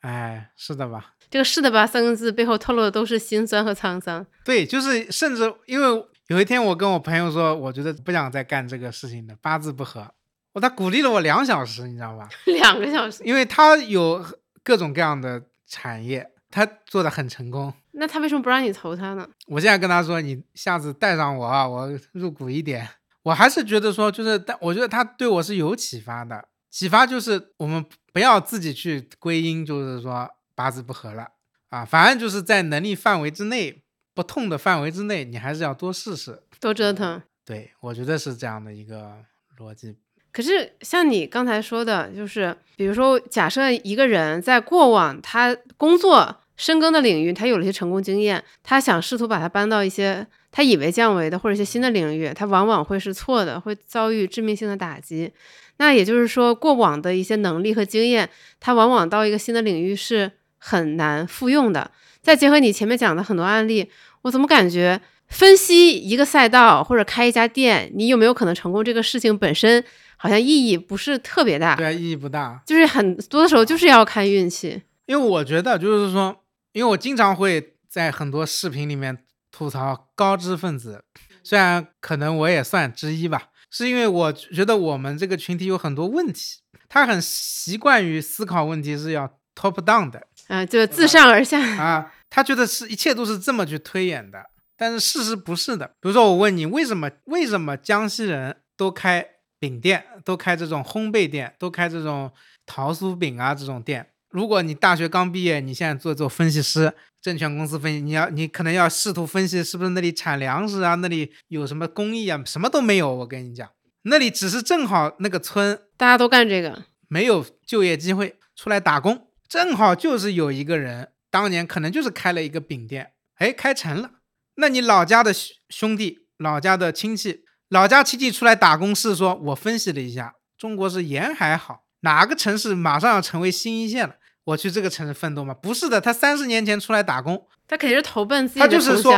[0.00, 1.12] 哎，是的吧？
[1.30, 4.26] 这个“是的吧”三个字背后透露的都是心酸和沧桑。
[4.44, 6.06] 对，就是甚至因为。
[6.28, 10.06] 有一天，我跟我朋友说，我觉得不想再干这个事情了，八字不合。
[10.52, 12.28] 我他鼓励了我两小时，你知道吧？
[12.44, 14.22] 两个小时，因为他有
[14.62, 17.72] 各种各样的产业，他做的很成功。
[17.92, 19.26] 那他为什么不让你投他呢？
[19.46, 22.86] 我现在跟他说，你下次带上我啊，我入股一点。
[23.22, 26.46] 我还是觉得说，就是但我觉得他对我是有启发的。
[26.70, 30.28] 启发就是我们不要自己去归因，就是说
[30.58, 31.28] 八字不合了
[31.68, 33.82] 啊，反正就是在能力范围之内。
[34.14, 37.22] 不痛的范围之内，你还是要多试试，多折腾。
[37.44, 39.12] 对，我觉得是这样的一个
[39.56, 39.96] 逻辑。
[40.32, 55.32] 可是像你刚才说的，就是比如说，假设一个人在过往他工作深耕的领域，他有了一些成功经验，他想试图把它搬到一些他以为降维的或者一些新的领域，他往往会是错的，会遭遇致命性的打击。
[55.76, 61.90] 那也就是说，过往的一些能力和经验，他往往到一个新的领域是很难复用的。
[62.20, 63.90] 再结合你前面讲的很多案例。
[64.22, 68.84] 我怎么感觉分析一个赛道或者开一家店，你有没有可能成功？
[68.84, 69.82] 这个事情本身
[70.16, 71.76] 好像意义不是特别大。
[71.76, 74.82] 对，意义不大，就是很多的时候就是要看运气。
[75.06, 79.16] 因为我觉得就是说，因为我经常会在很多视频里面
[79.52, 81.04] 吐槽高知分子，
[81.44, 92.12] 虽然可能我也算之一吧，是因为我觉得我们这个群体有很多问题，他很习惯于思考问题是要 top down 的，啊，就自上而下啊。
[92.30, 94.38] 他觉得是一切都是这么去推演的，
[94.76, 95.86] 但是事实不是的。
[96.00, 99.24] 比如说，我问你，为什么为什么江西人都开
[99.58, 102.30] 饼店，都开这种烘焙店，都开这种
[102.66, 104.06] 桃酥饼啊这种店？
[104.30, 113.12] 如果你大学刚毕业，你现在做做分析师，证券公司分析，你要你可能要试图分析是不是那里产粮食啊，那里有什么工艺啊，什么都没有。
[113.12, 113.66] 我跟你讲，
[114.02, 121.12] 那里只是正好那个村大家都干这个，没有就业机会，出来打工，正好就是有一个人。
[121.30, 124.12] 当年可能就是开了一个饼店，哎，开成了。
[124.54, 125.30] 那你老家的
[125.68, 134.14] 兄弟、老家的亲戚、老家亲戚出来打工是说，我分析了一下，中国是沿海好，哪个城市马上要成为新一线了？
[134.44, 135.52] 我去这个城市奋斗吗？
[135.52, 139.12] 不是的，他三十年前出来打工，他肯定是投奔自己的他就是说，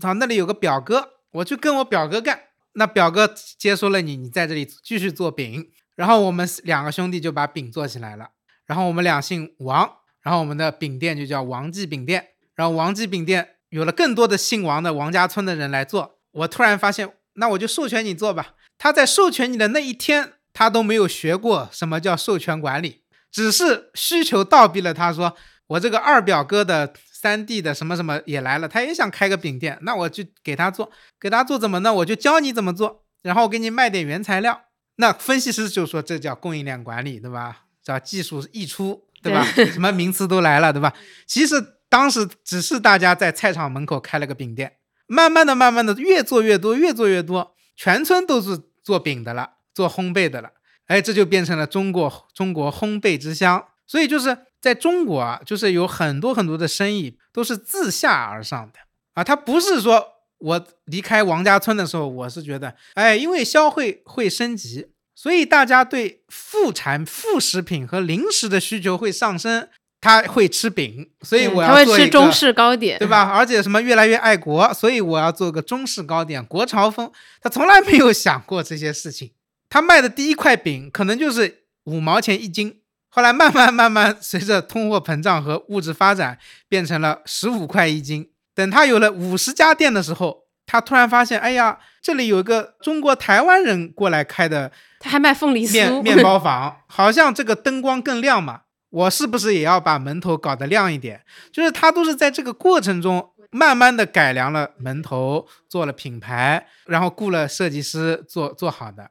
[0.00, 2.40] 操，那里有个表哥，我去跟我表哥干。
[2.72, 8.30] 那表哥接收了你，你在这里继续做饼，然后我们两个兄弟就把饼做起来了。
[8.70, 9.96] 然后我们俩姓王。
[10.22, 16.18] 然后我们的饼店就叫王记饼店，然后王记饼店有了更多的姓王的王家村的人来做。
[16.32, 18.54] 我突然发现，那我就授权你做吧。
[18.76, 23.02] 他在授权你的那一天，他都没有学过什么叫授权管理，
[23.32, 25.34] 只是需求倒逼了他说，
[25.68, 31.94] 我这个二表哥的三弟的什么什么也来了，他也想开个饼店，那我就给他做，给他做怎么呢？
[31.94, 34.64] 我就教你怎么做，然后我给你卖点原材料。
[34.96, 37.62] 那分析师就说这叫供应链管理，对吧？
[37.82, 39.06] 叫技术溢出。
[39.22, 39.44] 对吧？
[39.70, 40.94] 什么名词都来了，对吧？
[41.26, 50.52] 其实当时只是大家在菜场门口开了个饼店，慢慢的、慢慢的，越做越多，越做越多，全村都是做饼的了，做烘焙的了。
[50.86, 53.62] 哎，这就变成了中国中国烘焙之乡。
[53.86, 58.78] 所以就是在中国啊，就是有很多很多的生意都是自下而上的
[59.12, 60.02] 啊，它不是说
[60.38, 64.86] 我离开王家村的时候，我是觉得，哎，因为消费会升级。
[65.22, 69.68] 所以大家对副产副食品和零食的需求会上升，
[70.00, 73.24] 他会吃饼，所以我要做一个中式糕点，对吧？
[73.24, 77.12] 而且什么越来越爱国，所以我要做个中式糕点，国潮风。
[77.42, 79.32] 他从来没有想过这些事情。
[79.68, 82.80] 他卖的第一块饼可能就是五毛钱一斤，
[83.10, 88.30] 后来慢慢慢慢随着通货膨胀和物质发展，变成了十五块一斤。
[88.54, 90.39] 等他有了五十家店的时候，
[90.70, 94.70] 他突然发现，哎呀，这里有一个中国台湾人过来开的。
[95.00, 98.60] 他还卖凤梨酥面面包 房，好像这个灯光更亮嘛。
[98.90, 101.24] 我是不是也要把门头搞得亮一点？
[101.52, 109.10] 就是他都是在这个过程中慢慢的改良了门头，做了品牌，然后雇了设计师做做好的。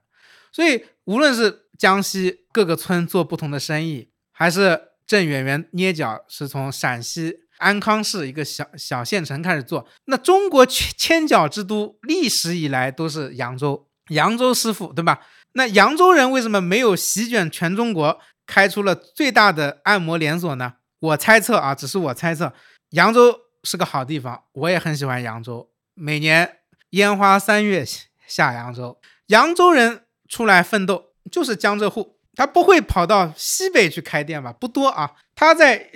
[0.53, 15.19] 所以无论是江西各个村做不同的生意，还是郑远远捏脚是从陕西安康市一个小小县城开始做，那中国千千脚之都历史以来都是扬州，扬州师傅对吧？
[15.53, 20.73] 那扬州人为什么没有席卷全中国，开出了最大的按摩连锁呢？
[20.99, 22.53] 我猜测啊，只是我猜测，
[22.91, 26.59] 扬州是个好地方，我也很喜欢扬州，每年
[26.91, 27.85] 烟花三月
[28.27, 34.53] 下扬州，扬州人出来奋斗就是江浙沪，他不会跑到西北去开店吧？
[34.53, 35.89] 不多啊，他在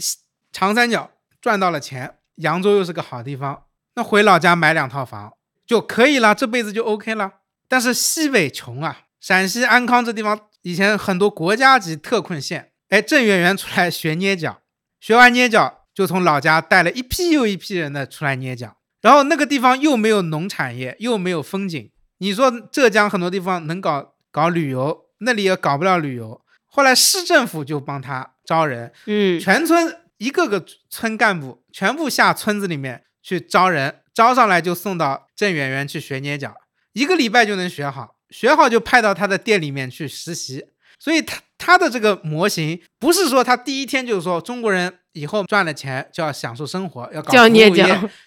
[0.52, 1.12] 长三角
[1.44, 5.34] 赚到了钱，扬州又是个好地方，那回老家买两套房
[5.68, 7.34] 就可以了，这辈子就 OK 了。
[7.68, 9.02] 但是西北穷啊。
[9.20, 14.62] 陕西安康这地方以前很多国家级特困县，哎，郑远远出来学捏脚，
[15.02, 26.42] 学完捏脚就从老家带了一批又一批人的出来捏脚，然后那个地方又没有农产业，又没有风景，你说浙江很多地方能搞搞旅游，那里也搞不了旅游。
[26.66, 36.54] 后来市政府就帮他招人，嗯，全村一个个村干部全部下村子里面去招人，招上来就送到郑远远去学捏脚，
[36.94, 38.16] 一个礼拜就能学好。
[38.30, 40.66] 学好就派到他的店里面去实习，
[40.98, 47.70] 所以他他的这个模型不是说他第一天就是说中国人以后赚了钱就要享受生活，要搞服务业，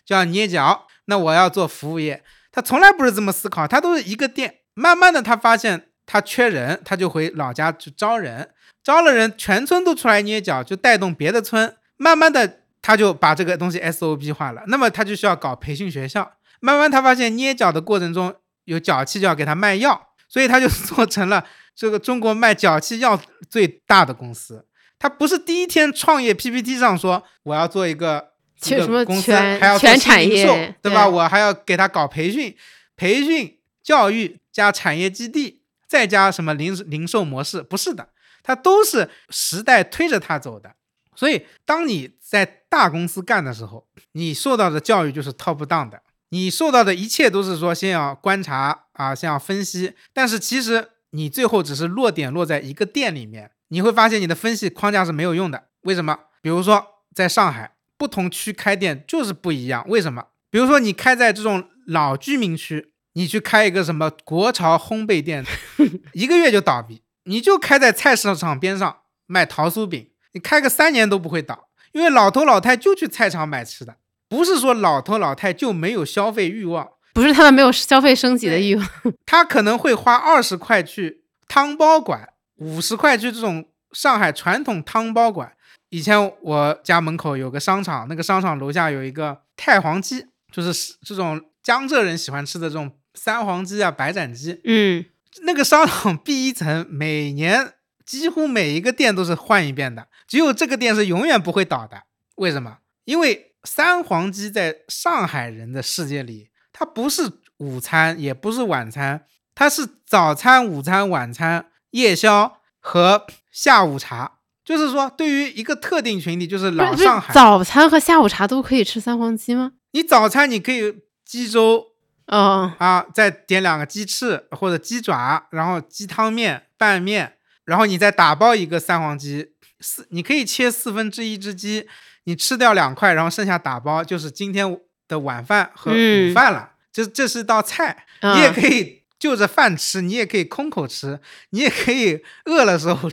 [0.05, 2.23] 就要捏脚，那我要做服务业，
[2.53, 8.49] 他从来不是这么思考，他都是一个店，慢慢的他发现他缺人，他就回老家去招人，
[8.87, 18.37] 招了人，全村都出来捏脚，就带动别的村，慢慢的他就把这个东西 SOP 化了，那么他就需要搞培训学校，慢慢他发现捏脚的过程中。
[18.67, 21.47] 有脚气就要给他卖药，所以他就做成了
[21.77, 23.17] 这个中国卖脚气药
[23.49, 24.67] 最大的公司。
[24.99, 31.09] 他不是第一天创业，PPT 上说我要做一个这个公司，还要做产业，对吧？
[31.09, 32.57] 我还要给他搞培训、
[32.97, 37.63] 培训教育加产业基地，再加什么零零售模式？
[37.63, 38.09] 不是的，
[38.47, 40.77] 他都是时代推着它走的。
[41.17, 46.01] 所以，当你在大公司干的时候，你受到的教育就是 top down 的。
[46.29, 55.69] 你受到的一切都是说先要观察啊，先要分析，但是其实你最后只是落点落在一个店里面，你会发现你的分析框架是没有用的。
[55.83, 56.19] 为什么？
[56.43, 59.85] 比如说在上海不同区开店就是不一样。
[59.89, 60.27] 为什么？
[60.51, 65.45] 比如说你开在这种老居民区，你去开一个什么国潮烘焙店，
[66.13, 73.97] 一个月就倒闭；你就开在菜市场边上卖桃酥饼，你开个三年都不会倒，因为老头老太就去菜场买吃的。
[74.29, 78.89] 不是说老头老太就没有消费欲望，不是他们没有消费升级的欲望，
[79.25, 85.53] 他可能会花二十块去汤包馆，五十块去这种上海传统汤包馆。
[85.91, 94.61] 以前我家门口有个商场，那个商场楼下有一个太黄鸡，就是这种江浙人喜欢吃的这种三黄鸡啊、白斩鸡。
[94.65, 95.05] 嗯，
[95.43, 102.03] 那个商场 B 一层每年几乎每一个店都是换一遍的，只有这个店是永远不会倒的。
[102.37, 102.79] 为什么？
[103.05, 103.53] 因为。
[103.69, 114.39] 三黄鸡在上海人的世界里，它不是午餐，也不是晚餐，它是早餐、午餐、晚餐、夜宵和下午茶。
[114.65, 119.73] 就是说，对于一个特定群体，就是老上海，早餐和下午茶都可以吃三黄鸡吗？
[119.91, 121.83] 你早餐你可以鸡粥，
[122.27, 127.35] 哦啊，再点两个鸡翅或者鸡爪，然后鸡汤面、拌面，
[127.65, 131.89] 然后你再打包一个三黄鸡，四你可以切四分之一只鸡。
[132.29, 134.67] 你吃掉两块，然后剩下打包，就是今天
[135.07, 136.73] 的晚饭和午饭了。
[136.93, 143.09] 这这是道菜，你也可以就着饭吃，你也可以空口吃，你也可以饿了时候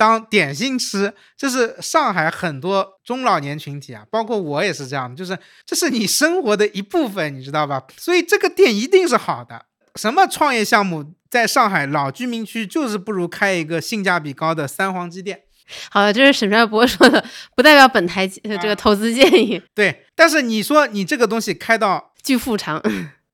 [0.00, 1.12] 当点心吃。
[1.36, 7.82] 这是上海很多中老年群体啊，包括我也是这样的，就是这是你生活的一部分，你知道吧？
[7.98, 9.66] 所以这个店一定是好的。
[9.96, 15.42] 什么创业项目在上海老居民区就是不如开一个性价比高的三黄鸡店。
[15.90, 17.22] 好的，这是沈帅博说的，
[17.54, 19.60] 不代表本台这个投资建议。
[19.74, 22.82] 对，但是你说你这个东西开到巨富长，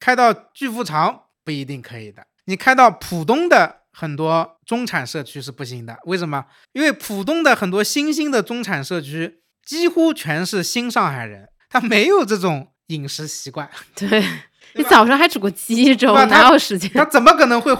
[0.00, 2.26] 开到巨富长不一定可以的。
[2.46, 5.96] 你开到浦东的很多中产社区是不行的。
[6.04, 6.44] 为什么？
[6.74, 13.70] 因为浦东的很多新兴的中产社区几乎全是新上海人，他没有这种饮食习惯。
[13.96, 14.22] 对
[14.74, 16.90] 你早上还煮个鸡粥，哪有时间？
[16.92, 17.74] 他怎么可能会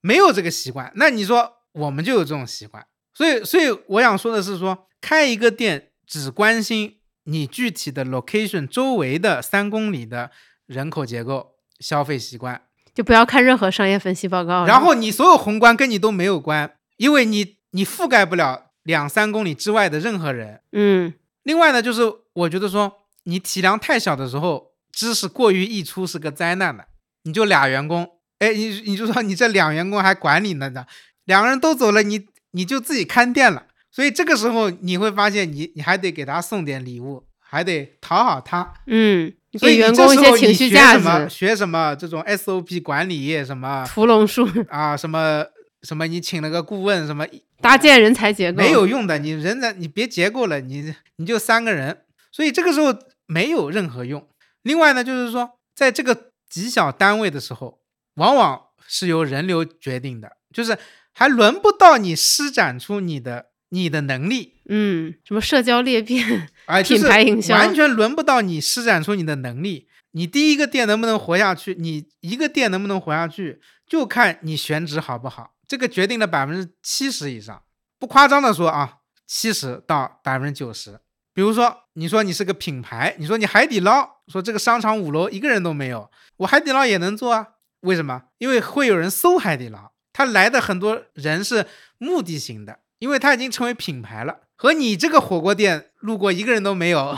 [0.00, 0.90] 没有这个习惯？
[0.96, 2.86] 那你说我们就有这种习惯。
[3.12, 10.30] 所以，所以我想说的是，说开一个店只关心你具体的 location 周围的三公里的
[10.64, 12.62] 人口结构、消费习惯，
[12.98, 14.66] 就不要看任何商业分析报告。
[14.66, 20.62] 然后你所有宏观跟你都没有关，因为你你覆盖不了两三公里之外的任何人。
[20.72, 22.92] 嗯另外呢，就是我觉得说
[23.22, 26.86] 你体量太小的时候，知识过于溢出是个灾难的。
[27.22, 28.04] 你就俩员工，
[28.40, 30.84] 哎，你你就说你这两员工还管理呢呢，
[31.24, 33.66] 两个人都走了，你你就自己看店了。
[33.92, 38.74] 所以这个时候你会发现你，你还得给他送点礼物，还得讨好他。
[38.88, 45.46] 嗯，你所以员工一些情绪学价什么值，学什么这种 SOP 管理什么屠龙术，啊什么
[45.82, 47.26] 什么，你请了个顾问什么
[47.60, 51.98] 搭建人才结构没有用的，你人才你别结构了，你你就三个人，
[52.30, 52.94] 所以这个时候
[53.26, 54.28] 没有任何用。
[54.62, 57.80] 另外呢，就是说在这个极小单位的时候，
[58.16, 60.76] 往往是由人流决定的，就是
[61.14, 64.60] 还轮不到你施展出你的你的能力。
[64.68, 69.88] 嗯，什么社交裂变，啊，就品是完全轮不到你施展出你的能力。
[70.12, 75.54] 你第一个店能不能活下去，你一个店能不能活下去，就看你选址好不好。
[75.66, 77.62] 这个决定了百分之七十以上，
[77.98, 81.00] 不夸张的说啊，七十到百分之九十。
[81.32, 87.46] 比如说，你说你是个品牌，你说你海底捞，说这个商场五楼一个人都没有，我海底捞也能做啊？
[87.80, 88.24] 为什么？
[88.38, 91.66] 因为会有人搜海底捞，他来的很多人是
[91.98, 97.16] 目的型的，因为他已经成为品牌了，和你这个火锅店路过一个人都没有，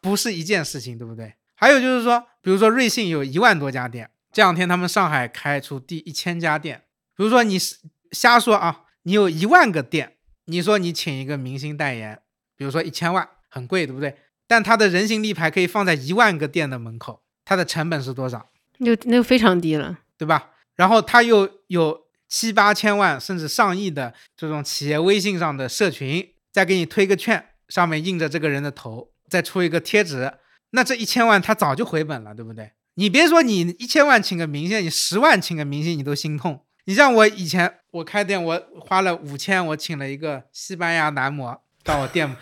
[0.00, 1.34] 不是一件事情，对不对？
[1.54, 6.84] 还有就是说，比如说瑞幸有一万多家店，这两天他们上海开出第一千家店。
[7.14, 7.76] 比如说你是
[8.12, 10.16] 瞎说啊，你有一万个店，
[10.46, 12.22] 你说你请一个明星代言，
[12.56, 14.16] 比如说一千万，很贵，对不对？
[14.46, 18.50] 但他的人形立牌可以放在一万个店的门口，它的成本是多少？
[18.78, 19.98] 就那就非常低了。
[20.16, 20.50] 对吧？
[20.76, 30.32] 然后他又有七八千万甚至上亿的这种企业微信上的社群，再给你推个券，上面印着这个人的头，再出一个贴纸，
[30.70, 32.72] 那这一千万他早就回本了，对不对？
[32.94, 36.64] 你别说你一千万请个明星，你十万请个明星你都心痛。
[36.86, 42.36] 你像我以前我开店，我花了五千，我请了一个西班牙男模到我店，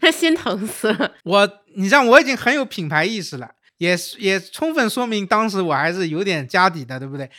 [0.00, 1.12] 他心疼死了。
[1.24, 7.30] 我你像我已经很有品牌意识了，也是也充分说明当时我还是有点家底的，对不对？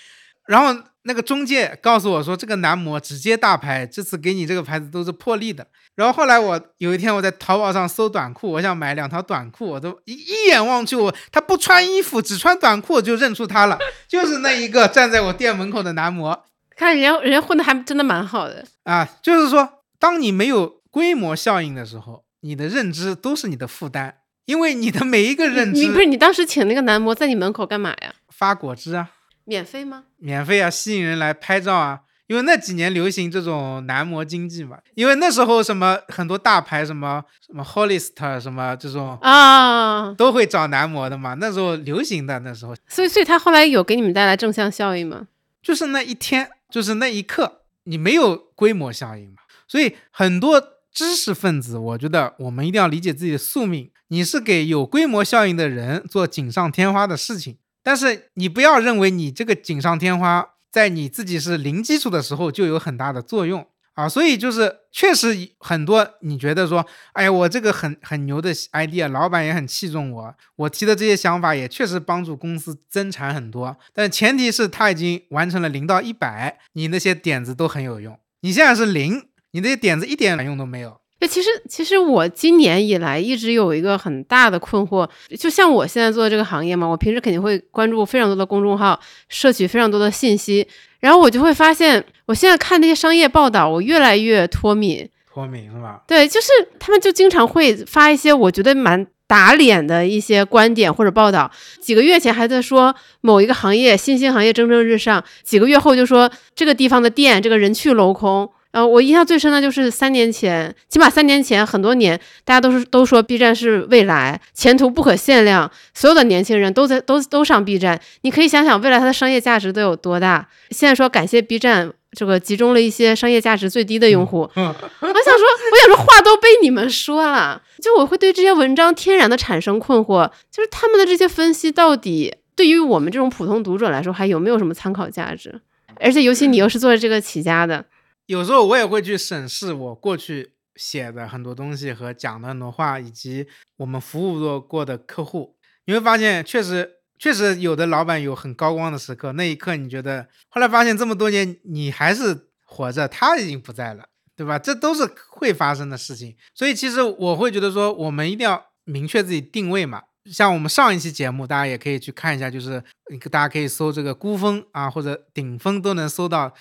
[0.48, 5.66] 然后那个中介告诉我说，这个男模直接大牌，这次给你这个牌子都是破例的。
[5.96, 13.78] 然后后来我有一天我在淘宝上搜短裤，我想买两条短裤，我都一一眼望去，我他不穿衣服，只穿短裤，我就认出他了，
[14.08, 16.44] 就是那一个站在我店门口的男模
[16.76, 18.66] 看人家人家混的还真的蛮好的。
[18.84, 19.08] 啊。
[19.24, 24.16] 就是说，当你没有规模效应的时候，你的认知都是你的负担，
[24.46, 28.14] 因为你的每一个认知你不是你当时请那个男模在你门口干嘛呀？
[28.30, 29.12] 发果汁啊。
[29.46, 30.04] 免费吗？
[30.18, 32.02] 免费啊，吸引人来拍照啊。
[32.28, 42.40] 因为那几年流行这种男模经济嘛，因为那时候什么很多大牌，什么什么 Hollister 什么这种啊，都会找男模的嘛，那时候流行的。
[42.40, 45.28] 那时候所以所以他后来有给你们带来正向效应吗？
[45.62, 50.60] 就是那一天，就是那一刻，你没有规模效应嘛，所以很多
[50.92, 57.58] 知识分子，我觉得我们一定要理解自己的宿命，你是给有规模效应的人做锦上添花的事情。
[57.86, 64.10] 但是你不要认为你这个锦上添花，在你自己是零基础的时候就有很大的作用啊。
[64.10, 66.84] 所以就是确实很多你觉得说，
[67.14, 73.78] 哎呀，我这个很很牛的 idea，老板也很器重我，我提的这些想法也确实帮助公司增产很多。
[73.94, 78.20] 但前提是他已经完成了零到一百，你那些点子都很有用。
[78.42, 81.02] 你现在是零，你那些点子一点用都没有。
[81.26, 90.68] 对，其实其实我今年以来一直有一个很大的困惑，就像我现在做的这个行业嘛，我平时肯定会关注非常多的公众号，摄取非常多的信息，
[91.00, 95.10] 然后我就会发现，我现在看那些商业报道，我越来越脱敏。
[95.34, 96.04] 脱敏是吧？
[96.08, 96.48] 对，就是
[96.78, 101.50] 他们就经常会发一些我觉得蛮打脸的一些观点或者报道。
[101.82, 108.48] 几个月前还在说某一个行业新兴行业蒸蒸日上，几个月后就说这个地方的店这个人去楼空。
[108.76, 117.98] 呃，我印象最深的就是三年前，起码三年前很多年，大家都是都说 B 站是未来，前途不可限量，所有的年轻人都在都都上 B 站。
[118.24, 120.50] 你可以想想未来它的商业价值都有多大。
[120.72, 124.40] 现在说感谢 B 站，这个集中了一些商业价值最低的用户。
[124.56, 135.62] 我想说，我想说话都被你们说了，就我会对这些文章天然的产生困惑，就是他们的这些分析到底对于我们这种普通读者来说还有没有什么参考价值？
[136.02, 137.86] 而且尤其你又是做这个起家的。
[138.28, 143.48] 有时候我也会去审视我过去写的很多东西和讲的很多话，以及
[143.78, 145.56] 我们服务过过的客户，
[145.86, 154.06] 你会发现确实确实有的老板有很高光的时刻，那一刻你觉得，后来发现这么多年你还是活着，他已经不在了，
[154.36, 154.58] 对吧？
[154.58, 160.04] 这都是会发生的事情，所以其实我会觉得说，我们一定要明确自己定位嘛。
[160.30, 162.84] 像我们上一期节目，大家也可以去看一下，就是
[163.30, 166.54] 大家可以搜这个孤峰啊或者顶峰都能搜到。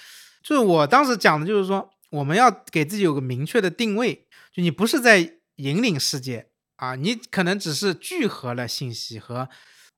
[0.44, 9.48] 就是我当时讲的，就是说我们要给自己有个明确的定位，就你不是在引领世界啊，你可能只是聚合了信息和。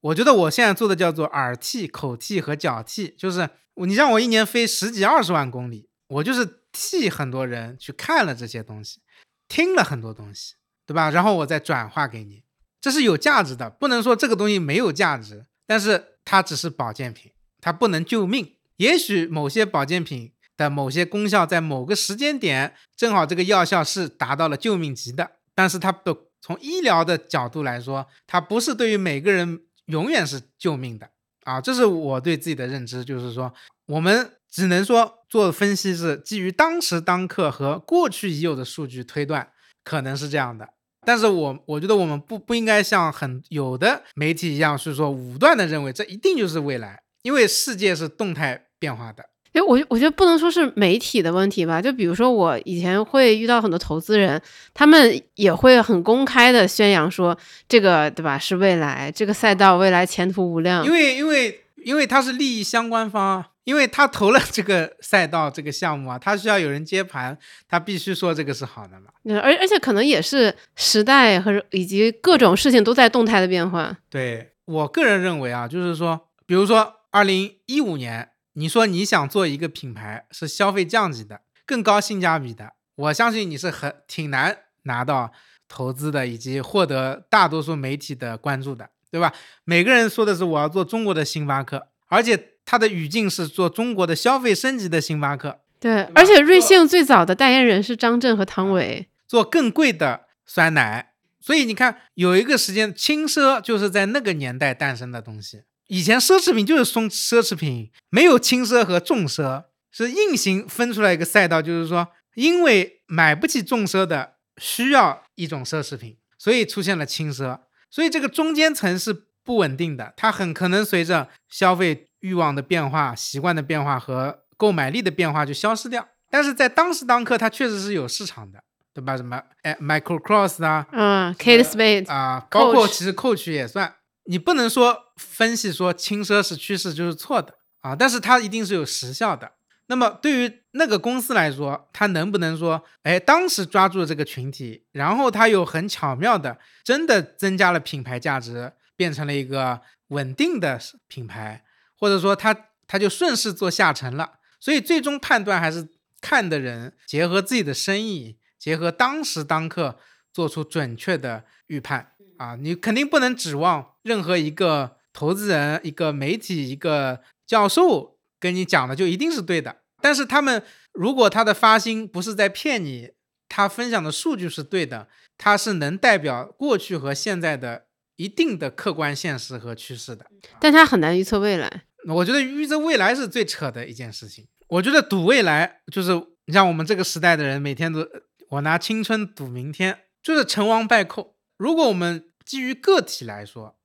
[0.03, 9.01] 我觉得我现在做的叫做耳替、口替和脚替，就是你让我一年飞十几二十万公里，我就是替很多人去看了这些东西，
[9.49, 10.55] 听了很多东西，
[10.87, 11.11] 对吧？
[11.11, 12.45] 然后我再转化给你，
[12.81, 18.53] 这是有价值的，不能说这个东西没有价值，但是它只是保健品，它不能救命。
[18.77, 29.63] 也许某些保健品的某些功效在某个时间点正好这个药效是达到了救命级的，但是它不从医疗的角度来说，它不是对于每个人。
[29.87, 31.09] 永远是救命的
[31.45, 31.61] 啊！
[31.61, 33.55] 这是我对自己的认知，就是说，
[33.87, 39.49] 我们只能说做分析是基于当时当刻和过去已有的数据推断，
[39.85, 40.71] 可能是这样的。
[41.07, 49.27] 但是我我觉得我们不不应该像很有的媒体一样，是说武断的认为这一定就是未来，因为世界是动态变化的。
[49.57, 54.39] 哎，我我觉得不能说是媒体的问题吧，就比如说我以前会遇到很多投资人，
[54.75, 57.35] 他们也会很公开的宣扬说
[57.67, 60.85] 这个对吧是未来，这个赛道未来前途无量。
[60.85, 69.41] 因为因为因为他是利益相关方，因为他投了这个赛道这个项目啊，他需要有人接盘，他必须说这个是好的嘛。
[69.43, 73.97] 而而且可能也是时代和以及各种事情都在动态的变化。
[74.11, 78.29] 对我个人认为啊，就是说，比如说二零一五年。
[78.59, 85.31] 你说你想做一个品牌是消费降级的、更高性价比的，我相信你是很挺难拿到
[85.69, 89.35] 投资的，以及获得大多数媒体的关注的，对吧？
[89.65, 95.61] 每个人说的是我要做中国的星巴克，而且它的语境是做中国的消费升级的星巴克。
[95.79, 101.13] 对，而且瑞幸最早的代言人是张震和汤唯，做更贵的酸奶。
[101.39, 105.65] 所以你看，有一个时间，轻奢就是在那个年代诞生的东西。
[105.89, 117.61] 以前奢侈品就是松奢侈品，没有轻奢和重奢，是硬性分出来一个赛道，就是说，因为买不起重奢的需要一种奢侈品，所以出现了轻奢。
[117.89, 126.09] 所以这个中间层是不稳定的，它很可能随着消费欲望的变化、习惯的变化和购买力的变化就消失掉。
[126.29, 128.59] 但是在当时当刻，它确实是有市场的，
[128.93, 129.17] 对吧？
[129.17, 133.95] 什么哎，Michael Cross 啊，嗯，Kate Spade 啊，包括其实 Coach 也算。
[134.29, 139.53] 你不能说分析说轻奢是趋势就是错的啊，但是它一定是有时效的。
[139.89, 151.65] 那么对于那个公司来说，它能不能说，哎，当时抓住了这个群体，然后它又很巧妙的真的增加了品牌价值，变成了一个稳定的品牌，
[151.97, 152.53] 或者说它
[152.89, 154.41] 它就顺势做下沉了。
[154.59, 155.89] 所以最终判断还是
[156.21, 160.01] 看的人结合自己的生意，结合当时当刻
[160.33, 162.15] 做出准确的预判。
[162.39, 169.79] 啊，你肯定不能指望任何一个投资人、一个媒体、一个教授跟你讲的就一定是对的。
[170.01, 173.11] 但是他们如果他的发心不是在骗你，
[173.49, 180.27] 他分享的数据是对的，他是能代表过去和现在的一定的客观现实和趋势的。
[180.61, 181.83] 但他很难预测未来。
[182.09, 184.47] 我觉得预测未来是最扯的一件事情。
[184.69, 186.13] 我觉得赌未来就是
[186.45, 188.07] 你像我们这个时代的人，每天都
[188.51, 191.35] 我拿青春赌明天，就是成王败寇。
[191.57, 193.76] 如果我们基于个体来说，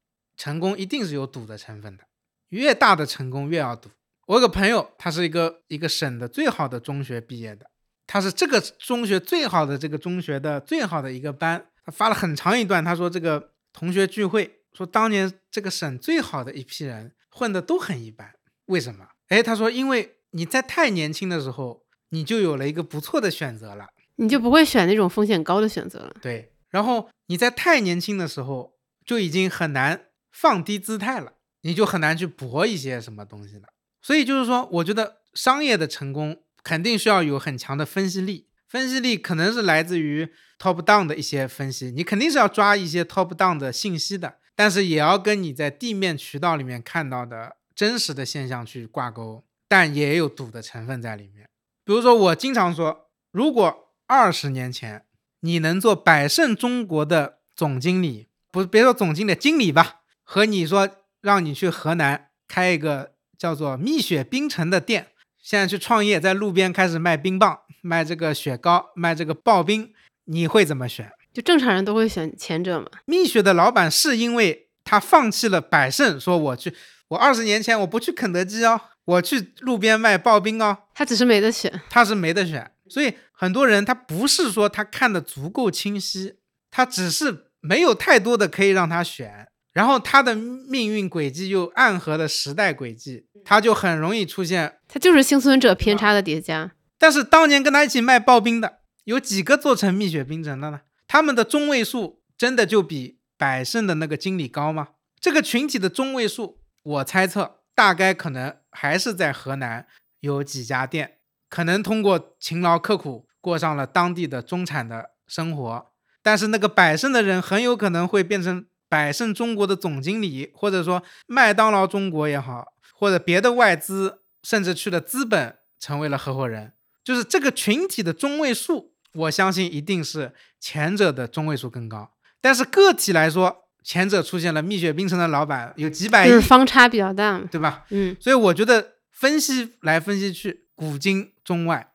[0.41, 2.03] 成功一定是有赌的成分的，
[2.49, 3.91] 越大的成功越要赌。
[4.25, 7.69] 我有个朋友，他是一个一个省的最好的中学毕业的，
[8.07, 11.67] 他是这个中学最好的这个中学的最好的一个班。
[11.85, 18.33] 他发了很长一段，他说这个同学聚会，说当年这个省最好的一批人混的都很一般，
[18.65, 19.09] 为什么？
[19.27, 26.15] 哎，他说因为你在太年轻的时候，你就有了一个不错的选择了，你就不会选那种风险高的选择了。
[26.19, 26.51] 对。
[26.71, 33.69] 然后你在太年轻的时候就已经很难放低姿态了，你就很难去搏一些什么东西了。
[34.01, 51.47] 所以就是说，我觉得商业的成功肯定需要有很强的分析力，分析力可能是来自于 top down 的一些分析，你肯定是要抓一些 top down 的信息的，但是也要跟你在地面渠道里面看到的真实的现象去挂钩，但也有赌的成分在里面。
[51.84, 55.05] 比如说，我经常说，如果二十年前。
[55.43, 60.00] 你能做百胜中国的总经理，不别说总经理，经理吧。
[60.34, 65.07] 和你说让你去河南开一个叫做蜜雪冰城的店，
[65.38, 69.91] 现在去创业，在路边开始卖冰棒、卖这个雪糕、卖这个刨冰，
[70.23, 71.11] 你会怎么选？
[71.34, 72.88] 就正常人都会选前者嘛。
[73.03, 76.73] 蜜雪的老板是因为他放弃了百胜，说我去，
[77.09, 80.77] 我二十年前我不去肯德基哦，我去路边卖刨冰哦。
[80.95, 82.71] 他只是没得选，他是没得选。
[82.89, 86.36] 所以很多人他不是说他看的足够清晰，
[86.69, 96.72] 他只是没有太多的可以让他选，然后他的命运轨迹又暗合了时代轨迹，他就很容易出现，他就是幸存者偏差的叠加。
[96.97, 100.82] 但是当年跟他一起卖刨冰的，有几个做成蜜雪冰城的呢？
[101.07, 104.89] 他们的中位数真的就比百胜的那个经理高吗？
[105.19, 109.88] 这个群体的中位数，我猜测大概可能还是在河南
[110.19, 111.19] 有几家店，
[111.49, 115.91] 可能通过勤劳刻苦过上了当地的中产的生活。
[116.22, 126.73] 但是那个百胜的人很有可能会变成百胜中国的总经理，或者说麦当劳中国也好，或者别的外资，甚至去了资本成为了合伙人。
[127.01, 132.11] 就是这个群体的中位数，我相信一定是前者的中位数更高。
[132.41, 137.47] 但是个体来说，前者出现了蜜雪冰城的老板有几百亿，就是方差比较大嘛。
[137.49, 137.85] 对吧？
[137.91, 141.93] 嗯，所以我觉得分析来分析去，古今中外，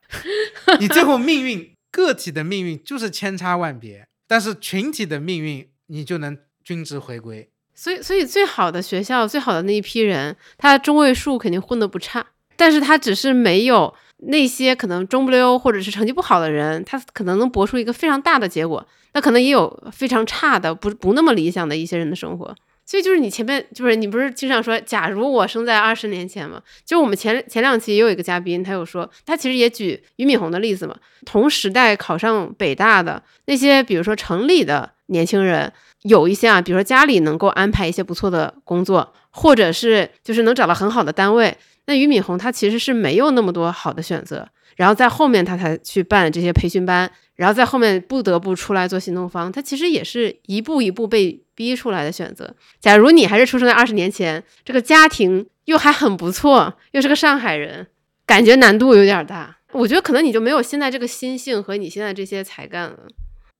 [0.79, 6.37] 你最后命运 个体的命运就是千差万别，但是群体的命运你就能
[6.67, 7.47] 均值回归。
[7.73, 12.25] 所以所以最好的学校，最好的那一批人，他中位数肯定混得不差，
[12.57, 18.85] 但是他只是没有那些可能中不溜或者是成绩不好的人，他可能能博出一个非常大的结果。
[19.13, 22.53] 那可能也有非常差的，不不那么理想的一些人的生活。
[22.85, 26.61] 所以就是你前面就是你不是经常说，假如我生在二十年前嘛？
[26.85, 30.95] 就我们前前两期也有一个嘉宾，他有说，他其实也举俞敏洪的例子嘛。
[31.25, 35.71] 同时代考上北大的那些，比如说城里的年轻人，
[36.03, 41.57] 有一些啊，比如说家里能够安排一些不错的工作，或者是就是能找到很好的单位。
[41.85, 49.49] 那俞敏洪他其实是没有那么多好的选择，然后在后面他才去办这些培训班，然后在后面不得不出来做新东方。
[49.49, 52.53] 他其实也是一步一步被逼出来的选择。
[52.81, 57.87] 假如你还是出生在二十年前，这个家庭又还很不错，又是个上海人，
[58.25, 59.55] 感觉难度有点大。
[59.71, 62.97] 我觉得可能你就没有现在这个心性和你现在这些才干了。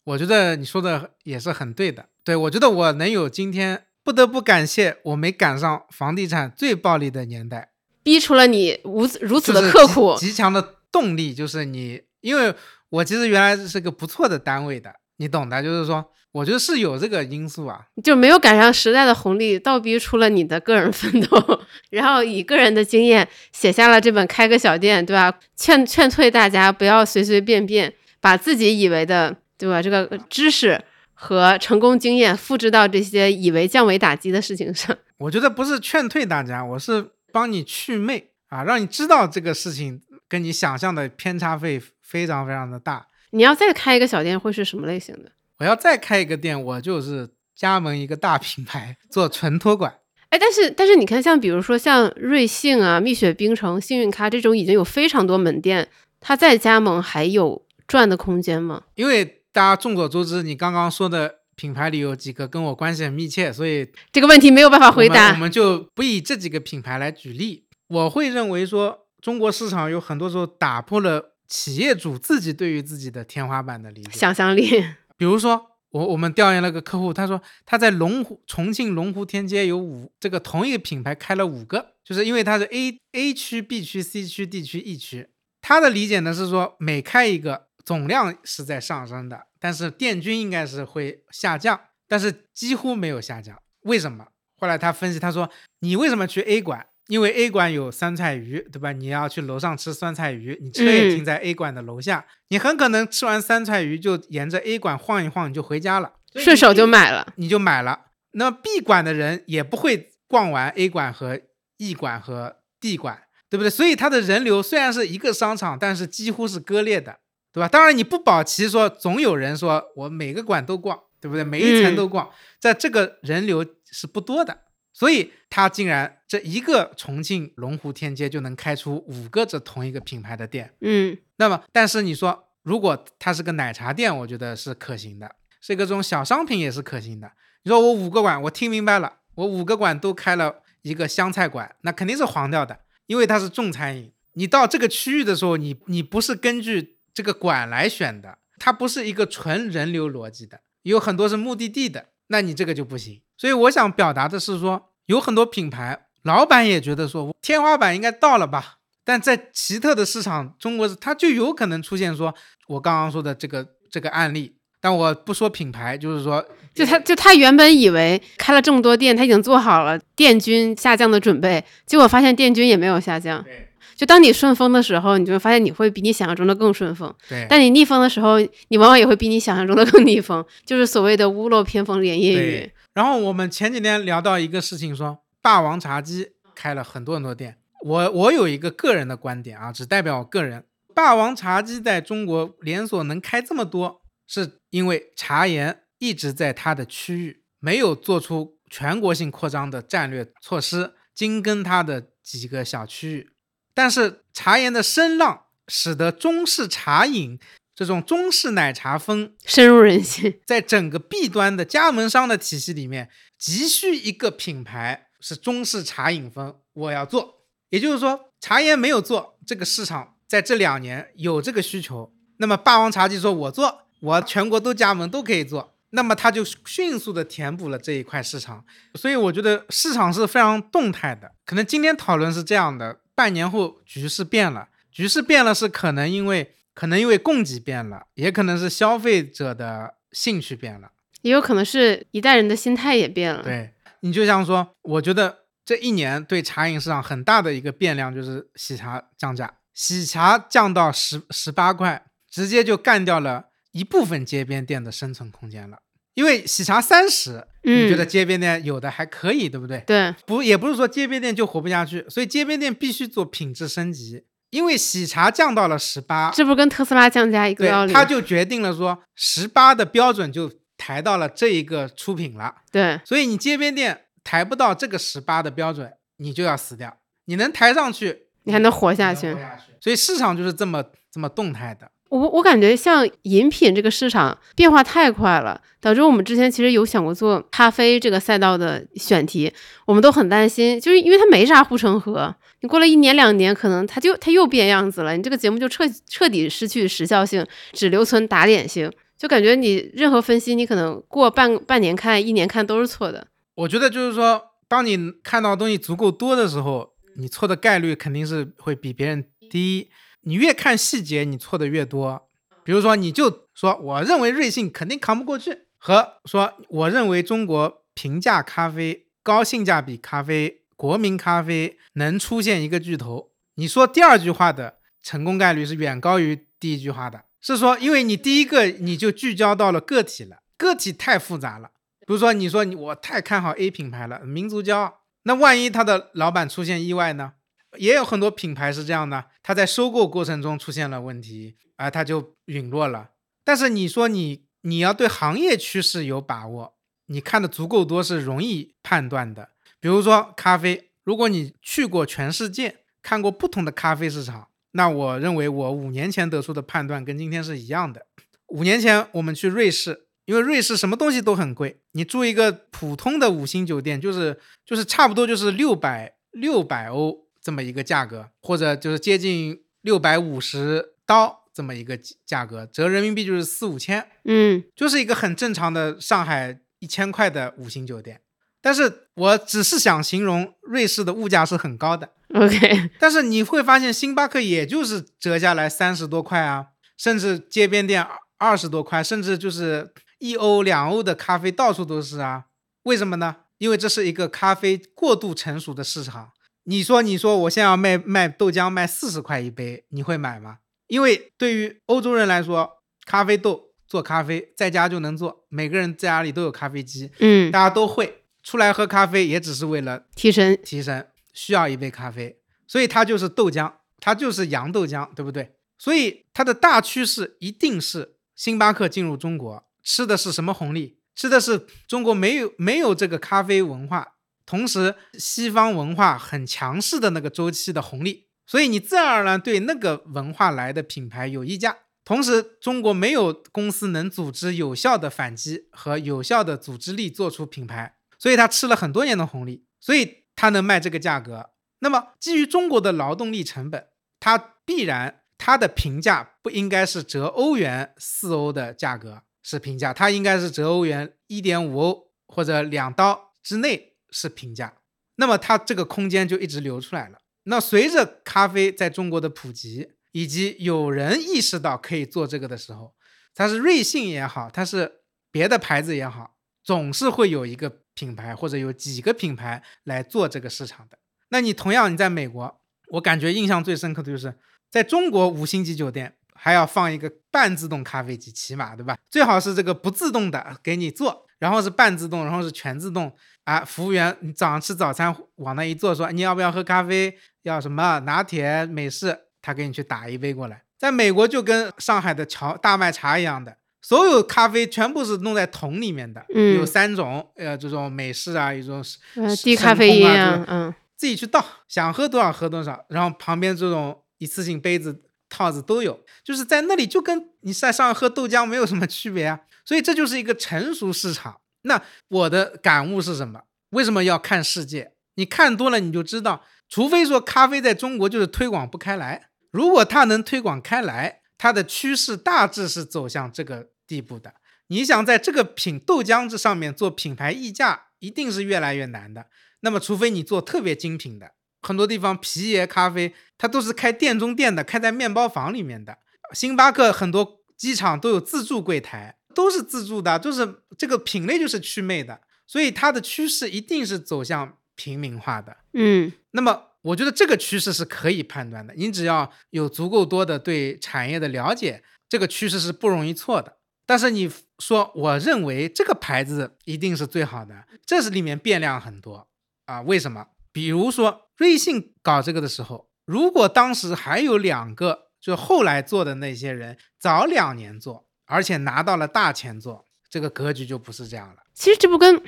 [0.07, 2.05] 我觉得你说的也是很对的。
[2.23, 7.71] 对我觉得我能有今天，不得不感谢我没赶上房地产最暴利的年代。
[8.03, 12.55] 逼出了你如此如此的刻苦，极极强的动力，就是你，因为
[12.89, 17.81] 我其实原来是个不错的单位的，你懂的，就是说，我觉得是有这个因素啊。
[18.01, 25.37] 就没有赶上时代的红利，倒逼出了你的个人奋斗， 然后以个人的经验写下了这本《开个小店》，对吧？
[25.57, 29.81] 劝劝退大家不要随随便便把自己以为的，对吧？
[29.81, 30.81] 这个知识
[31.13, 34.95] 和成功经验复制到这些以为降维打击的事情上。
[35.17, 43.07] 我觉得不是劝退大家，我是帮你祛魅啊，让你知道这个事情跟你想象的偏差会非常非常的大。
[43.31, 45.31] 你要再开一个小店，会是什么类型的？
[45.57, 49.95] 我要再开一个店，我就是加盟一个大品牌，做纯托管。
[50.29, 55.89] 哎，但是但是你看，像比如说像瑞幸啊、蜜雪冰城、幸运咖这种已经有非常多门店，
[56.19, 58.83] 它再加盟还有赚的空间吗？
[58.95, 65.37] 因为大家众所周知，你刚刚说的品牌里有几个跟我关系很密切，所以这个问题没有办法回答我。
[65.37, 67.65] 们就不以这几个品牌来举例。
[67.87, 74.11] 我会认为说，中国市场有很多时候打破了企业主自己对于自己的天花板的理解。
[74.11, 74.69] 想象力，
[75.17, 85.29] 比如说，我我们调研了个客户，他说他在龙湖重庆龙湖天街有五这个同一个品牌开了五个，就是因为它是 A A 区、B 区、C 区、D 区、E 区。
[85.63, 93.57] 他的理解呢是说，每开一个总量是在上升的，但是店均应该是会下降，但是几乎没有下降。
[93.81, 94.27] 为什么？
[94.59, 95.49] 后来他分析，他说
[95.79, 96.87] 你为什么去 A 馆？
[97.07, 98.91] 因为 A 馆有酸菜鱼，对吧？
[98.91, 107.31] 你要去楼上吃酸菜鱼，你车也嗯停在 A 馆的楼下，你很可能吃完酸菜鱼就沿着 A 馆晃一晃，你就回家了，顺手就买了。
[107.37, 108.07] 你就买了。
[108.31, 111.39] 那 B 馆的人也不会逛完 A 馆和
[111.77, 113.69] E 馆和 D 馆，对不对？
[113.69, 117.19] 所以它的人流虽然是一个商场，但是几乎是割裂的，
[117.51, 117.67] 对吧？
[117.67, 121.43] 当然你不保其说总有人说我每个馆都逛，对不对？
[121.43, 122.29] 每一层都逛，
[122.59, 124.65] 在这个人流是不多的。
[124.93, 137.31] 所以他竟然这一个重庆龙湖天街就能开出五个这同一个品牌的店，嗯，那么，但是你说，如果它是个奶茶店，我觉得是可行的，是一个这种小商品也是可行的。
[137.61, 144.11] 你说我五个馆，我听明白了，我五个馆都开了一个湘菜馆，那肯定是黄掉的，因为它是重餐饮。
[144.33, 153.23] 你到这个区域的时候，你你不是根据这个馆来选的，它不是一个纯人流逻辑的，有很多是目的地的，那你这个就不行。
[153.35, 162.35] 所以我想表达的是说，有很多品牌老板也觉得说天花板应该到了吧，但在奇特的市场，中国它就有可能出现说
[162.67, 166.45] 我刚刚说的这个这个案例，但我不说品牌，就是说，
[166.75, 173.43] 就他就他原本以为开了这么多店，他已经做好了店均下降的准备，结果发现店均也没有下降。
[173.43, 173.66] 对
[173.97, 182.71] 就当你顺风的时候，你就会发现你会比你想象中的更顺风；对但你逆风的时候，你往往也会比你想象中的更逆风，就是所谓的屋漏偏逢连夜雨。。
[182.93, 190.63] 然后我们前几天聊到一个事情说，霸王茶姬开了很多很多店，我我有一个个人的观点啊，只代表我个人。
[190.93, 203.29] 霸王茶姬在中国连锁能开这么多，是因为茶颜一直在它的区域，没有做出全国性扩张的战略措施，精耕它的几个小区域。
[203.77, 207.37] 但是茶颜的声浪，使得中式茶饮
[207.75, 217.43] 这种中式奶茶风深入人心， 在整个 B 端的加盟商的体系里面，急需一个品牌是中式茶饮风，我要做。
[217.69, 228.65] 也就是说，茶颜没有做，这个市场在这两年有这个需求，那么霸王茶姬说我做，我全国都加盟都可以做，那么它就迅速的填补了这一块市场。
[228.95, 236.53] 所以我觉得市场是非常动态的，可能今天讨论是这样的，半年后局势变了，局势变了是可能因为。
[236.77, 240.91] 可能因为供给变了，也可能是消费者的兴趣变了，
[241.23, 243.41] 也有可能是一代人的心态也变了。
[243.41, 255.79] 对你就像说，我觉得这一年对茶饮市场很大的一个变量就是喜茶降价，喜茶降到十十八块，直接就干掉了一部分街边店的生存空间了。
[256.17, 259.83] 因为喜茶三十，你觉得街边店有的还可以，对不对？
[259.85, 264.23] 对，不也不是说街边店就活不下去，所以街边店必须做品质升级。
[264.49, 267.93] 因为喜茶降到了十八，这不跟特斯拉降价一个道理？
[267.93, 272.55] 他就决定了说，十八的标准就抬到了这一个出品了。
[272.71, 276.97] 对，所以你街边店抬不到这个十八的标准，你就要死掉。
[277.25, 279.35] 你能抬上去，你还能活下去。
[279.79, 281.91] 所以市场就是这么这么动态的。
[282.09, 289.51] 我我感觉像饮品这个市场变化太快了，导致我们之前其实有想过做咖啡这个赛道的选题，
[289.85, 303.27] 我们都很担心，就是因为它没啥护城河，你过了一年两年，可能它就它又变样子了，你这个节目就彻彻底失去时效性，只留存打脸性，就感觉你任何分析，你可能过半半年看一年看都是错的。
[303.55, 309.89] 我觉得就是说，当你看到东西足够多的时候，你错的概率肯定是会比别人低。
[310.27, 312.27] 你越看细节，你错的越多。
[312.65, 327.23] 比如说，你就说我认为瑞幸肯定扛不过去，和说我认为中国平价咖啡、高性价比咖啡、国民咖啡能出现一个巨头，你说第二句话的成功概率是远高于第一句话的。
[327.39, 331.69] 是说，因为你第一个你就聚焦到了个体了，个体太复杂了。
[332.05, 337.33] 比如说，你说你我太看好 A 品牌了，民族骄傲，那万一他的老板出现意外呢？
[337.77, 343.09] 也有很多品牌是这样的，它在收购过程中出现了问题，啊，它就陨落了。
[343.43, 346.75] 但是你说你你要对行业趋势有把握，
[347.07, 349.49] 你看的足够多是容易判断的。
[349.79, 358.07] 比如说咖啡，如果你去过全世界，看过不同的咖啡市场，那我认为我五年前得出的判断跟今天是一样的。
[358.47, 367.26] 五年前我们去瑞士，因为瑞士什么东西都很贵，你住一个普通的五星酒店，就是就是差不多就是六百六百欧。
[367.47, 378.19] 这么一个价格，或者就是接近六百五十刀这么一个价格，折人民币就是四五千，嗯，就是一个很正常的上海一千块的五星酒店。
[378.59, 382.89] 但是我只是想形容瑞士的物价是很高的， OK。
[382.99, 386.65] 但是你会发现星巴克也就是折下来三十多块啊，
[386.97, 388.05] 甚至街边店
[388.37, 392.47] 二十多块，甚至就是一欧两欧的咖啡到处都是啊。
[392.83, 393.37] 为什么呢？
[393.57, 396.31] 因为这是一个咖啡过度成熟的市场。
[396.69, 400.57] 你说，你说，我现在要卖卖豆浆，卖四十块一杯，你会买吗？
[400.87, 412.37] 因为对于欧洲人来说，咖啡豆做咖啡在家就能做，每个人在家里都有咖啡机，嗯，大家都会出来喝咖啡，也只是为了提神提神，需要一杯咖啡，
[412.67, 415.53] 所以它就是豆浆，它就是洋豆浆，对不对？
[415.77, 420.97] 所以它的大趋势一定是星巴克进入中国，吃的是什么红利？
[421.15, 424.15] 吃的是中国没有没有这个咖啡文化。
[424.47, 431.77] 同时，西方文化很强势的那个周期的红利，所以你自然而然对那个文化来的品牌有溢价。
[432.05, 441.49] 同时，中国没有公司能组织有效的反击和有效的组织力做出品牌，所以他吃了很多年的红利，所以他能卖这个价格。
[441.79, 443.87] 那么，基于中国的劳动力成本，
[444.21, 453.96] 它必然它的评价不应该是折欧元四欧的价格是评价，它应该是折欧元一点五欧或者两刀之内。
[454.17, 454.73] 是评价，
[455.17, 457.19] 那么它这个空间就一直流出来了。
[457.43, 462.95] 那随着咖啡在中国的普及，以及有人意识到可以做这个的时候，
[463.35, 465.01] 它是瑞幸也好，它是
[465.31, 470.97] 别的牌子也好，总是会有一个品牌或者有几个品牌来做这个市场的。
[471.29, 472.59] 那你同样你在美国，
[472.93, 474.33] 我感觉印象最深刻的就是
[474.71, 478.97] 在中国五星级酒店还要放一个半自动咖啡机，起码对吧？
[479.11, 481.26] 最好是这个不自动的给你做。
[481.39, 483.11] 然后是半自动，然后是全自动
[483.43, 483.63] 啊！
[483.65, 487.17] 服务员，你早上吃早餐往那一坐，说你要不要喝咖啡？
[487.43, 489.17] 要什么拿铁、美式？
[489.41, 490.63] 他给你去打一杯过来。
[490.77, 498.97] 在美国就跟上海的荞大麦茶一样的，所有咖啡全部是弄在桶里面的，嗯有三种，呃，这种美式啊，一种是
[499.43, 500.07] 低咖啡因
[500.47, 509.39] 嗯，自己去倒，想喝多少喝多少，然后旁边这种一次性杯子、套子都有，就是在那里就跟你在上海喝豆浆没有什么区别啊。
[509.67, 511.41] 所以这就是一个成熟市场。
[511.63, 513.41] 那我的感悟是什么？
[513.71, 514.93] 为什么要看世界？
[515.15, 524.35] 你看多了你就知道，除非说咖啡在中国就是推广不开来，如果它能推广开来，它的趋势大致是走向这个地步的。
[524.67, 529.25] 你想在这个品豆浆这上面做品牌溢价，一定是越来越难的。
[529.59, 535.97] 那么，除非你做特别精品的，很多地方皮爷咖啡它都是开店中店的，开在面包房里面的。
[536.31, 545.57] 星巴克很多机场都有自助柜台，都是自助的，就是这个品类就是祛魅的，所以它的趋势一定是走向平民化的。
[545.73, 548.73] 嗯，那么，我觉得这个趋势是可以判断的。
[548.75, 553.57] 你只要有足够多的对产业的了解，这个趋势是不容易错的。
[553.85, 554.27] 但是你
[554.57, 559.27] 说，我认为这个牌子一定是最好的，这是里面变量很多
[559.67, 559.83] 啊。
[559.83, 560.29] 为什么？
[560.51, 571.37] 比如说瑞幸搞这个的时候，如果当时还有两个，就后来做的那些人早两年做，而且拿到了大钱做，这个格局就不是这样了。
[571.53, 572.21] 其实这不跟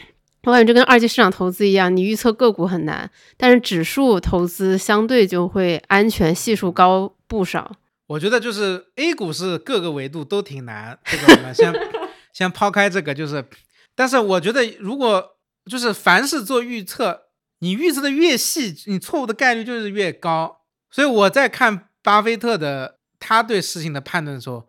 [0.44, 7.76] 我感觉这跟二级市场投资一样，你预测个股很难，但是指数投资相对就会安全系数高不少。
[8.08, 11.72] 我觉得就是 A 股是各个维度都挺难，这个我们先
[12.34, 13.46] 先抛开这个，就是，
[13.94, 15.36] 但是我觉得如果
[15.66, 17.24] 就是凡是做预测，
[17.60, 20.62] 你预测的越细，你错误的概率就是越高。
[20.90, 24.69] 所以我在看巴菲特的他对事情的判断的时候，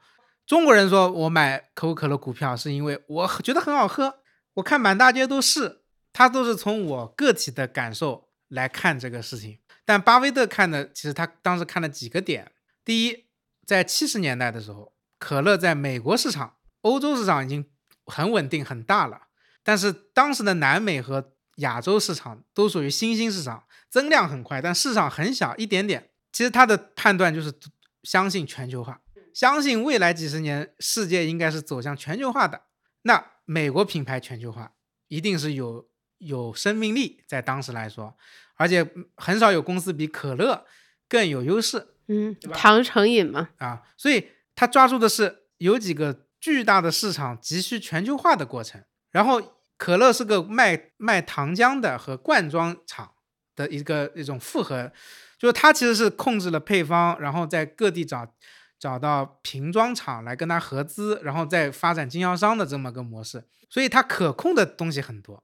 [0.51, 4.19] 中国人说我买可口可乐股票是因为我觉得很好喝，
[4.55, 5.83] 我看满大街都是，
[6.13, 9.61] 他都是从我个体的感受来看这个事情。
[9.85, 12.51] 但巴菲特看的，其实他当时看了几个点，
[12.85, 13.27] 第一。
[13.65, 17.65] 在七十年代的时候，可乐在美国市场、欧洲市场已经
[18.07, 19.29] 很稳定、很大了。
[19.63, 26.11] 但是当时的南美和亚洲市场都属于新兴市场，增量很快，但市场很小，一点点。
[26.33, 27.55] 其实他的判断就是
[28.03, 29.01] 相信全球化，
[29.41, 32.61] 相信未来几十年世界应该是走向全球化的。
[33.05, 34.73] 那美国品牌全球化
[35.09, 35.89] 一定是有
[36.19, 38.15] 有生命力，在当时来说，
[38.57, 38.87] 而且
[39.17, 40.67] 很少有公司比可乐
[41.09, 41.95] 更有优势。
[42.09, 48.85] 嗯，糖成瘾嘛，啊，所以他抓住的是有几个巨大的市场急需全球化的过程。
[49.11, 49.41] 然后
[49.79, 53.15] 可乐是个卖卖糖浆的和罐装厂
[53.57, 54.93] 的一个一种复合，
[55.39, 58.35] 就是它其实是控制了配方，然后在各地找
[58.81, 63.45] 找到瓶装厂来跟他合资，然后再发展经销商的这么个模式。
[63.69, 65.41] 所以它可控的东西很多，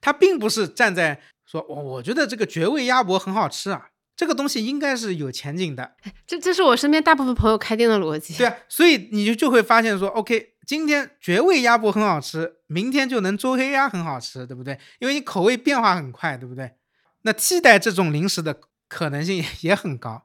[0.00, 3.88] 它并不是站在说我我觉得这个绝味鸭脖很好吃啊。
[4.16, 5.94] 这个东西应该是有前景的，
[6.26, 8.32] 这这是我身边大部分朋友开店的逻辑。
[8.32, 14.80] 对啊，所以你就就会发现说，OK，今天绝味鸭脖很好吃，明天就能周黑鸭很好吃，对不对？
[15.00, 16.76] 因为你口味变化很快，对不对？
[17.24, 18.58] 那替代这种零食的
[18.88, 20.22] 可能性也很高。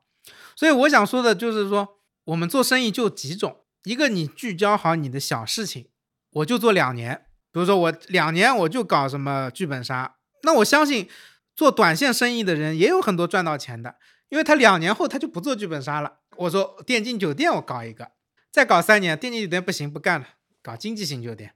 [0.55, 1.97] 所以我想说的就是说，
[2.31, 5.89] 我们做生意就几种，一个你聚焦好你的小事情，
[6.31, 11.09] 我就做两年，比如说我两年我就搞什么剧本杀，那我相信。
[11.53, 13.95] 做短线生意的人也有很多赚到钱的，
[14.29, 16.19] 因为他两年后他就不做剧本杀了。
[16.37, 18.11] 我说电竞酒店我搞一个，
[18.49, 20.25] 再搞三年电竞酒店不行不干了，
[20.63, 21.53] 搞经济型酒店。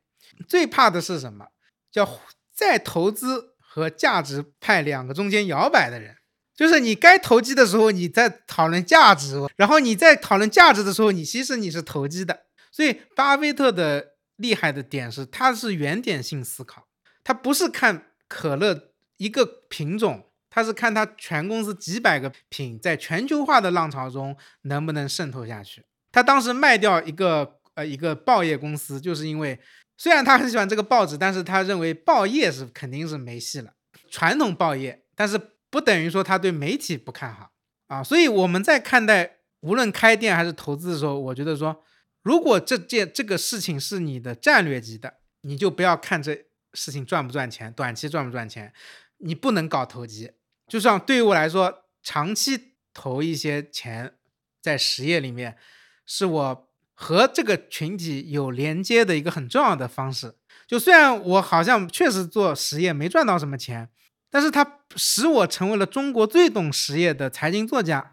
[0.48, 1.48] 最怕的是什么？
[1.90, 2.08] 叫
[2.54, 6.18] 在投资和价值派两个中间摇摆的人，
[6.56, 12.44] 就是你该投机的时候你在讨论价值，然后你在讨论价值的时候你其实你是投机的。
[12.72, 16.88] 所以巴菲特的厉害的点是他是原点性思考，
[17.24, 18.92] 他不是看可乐。
[19.18, 25.86] 一个品种，他是看他全公司几百个品在全球化的浪潮中能不能渗透下去。
[26.12, 29.58] 他当时卖掉一个呃一个报业公司，就是因为
[29.98, 33.72] 虽然他很喜欢这个报纸，但是他认为报业是肯定是没戏了，
[34.12, 35.40] 传统报业，但是
[35.76, 37.52] 不等于说他对媒体不看好
[37.88, 38.02] 啊。
[38.02, 41.84] 所以我们在看待无论开店还是投资的时候，我觉得说，
[42.22, 48.72] 如果这件这个事情是你的战略级的，你就不要看这事情赚不赚钱，短期赚不赚钱。
[49.18, 50.32] 你不能搞投机，
[50.66, 54.14] 就像对于我来说，长期投一些钱
[54.62, 55.58] 在实业里面，
[56.06, 60.36] 是我和这个群体有连接的一个很重要的方式。
[60.66, 63.90] 就虽然我好像确实做实业没赚到什么钱，
[64.36, 68.12] 但是它使我成为了中国最懂实业的财经作家。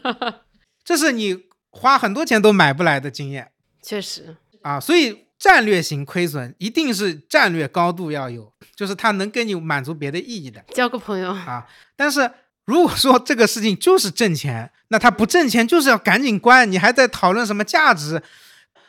[0.82, 1.38] 这是你
[1.68, 3.52] 花很多钱都买不来的经验。
[3.82, 8.50] 确实啊，所以战略型亏损一定是战略高度要有。
[8.74, 11.66] 就是它能给你满足别的意义的，交个朋友啊。
[11.94, 12.30] 但是
[12.64, 18.22] 如果说这个事情就是挣钱，那它不挣钱就是要赶紧关，你还在讨论什么价值？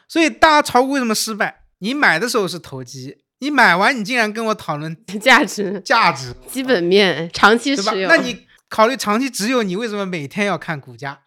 [0.08, 1.64] 所以大家炒股为什么失败？
[1.80, 11.22] 你买的时候是投机，你买完你竟然跟我讨论 价值、价值、基本面、长期持有，那你考虑长期持有，你为什么每天要看股价？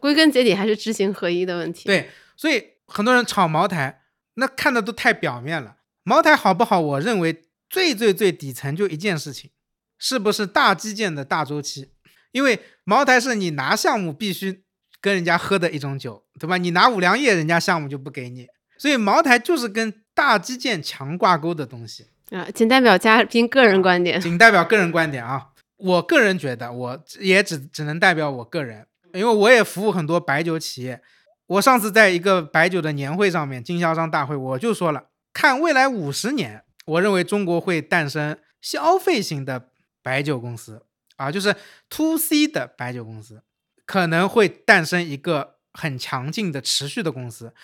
[0.00, 1.84] 归根结底还是知行合一的问题。
[1.84, 4.04] 对，所以很多人炒茅台，
[4.36, 5.76] 那看的都太表面了。
[6.02, 6.80] 茅台好不好？
[6.80, 9.50] 我认为最最最底层就一件事情，
[9.98, 11.90] 是不是大基建的大周期？
[12.32, 14.64] 因为茅台是你拿项目必须
[15.02, 16.56] 跟人家喝的一种酒，对吧？
[16.56, 18.46] 你拿五粮液，人家项目就不给你。
[18.78, 22.48] 所以茅台就是跟大基建强挂钩的东西啊。
[22.54, 25.48] 仅代表嘉宾个人观点，仅代表个人观点啊。
[25.76, 28.86] 我个人觉得，我也只只能代表我个人。
[29.12, 31.00] 因为我也服务很多白酒企业，
[31.46, 39.68] 我上次在一个白酒的年会上面，经销商大会，我就说了，看未来五十年，我认为中国会诞生消费型的
[40.02, 40.82] 白酒公司
[41.16, 41.54] 啊，就是
[41.88, 43.42] to C 的白酒公司，
[43.86, 47.54] 可能会诞生一个很强劲的持续的公司。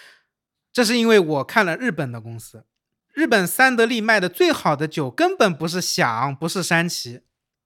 [0.72, 2.64] 这是因为我看了日本的公司，
[3.12, 7.20] 日本三得利卖的最好的酒根本不是响，不是山崎，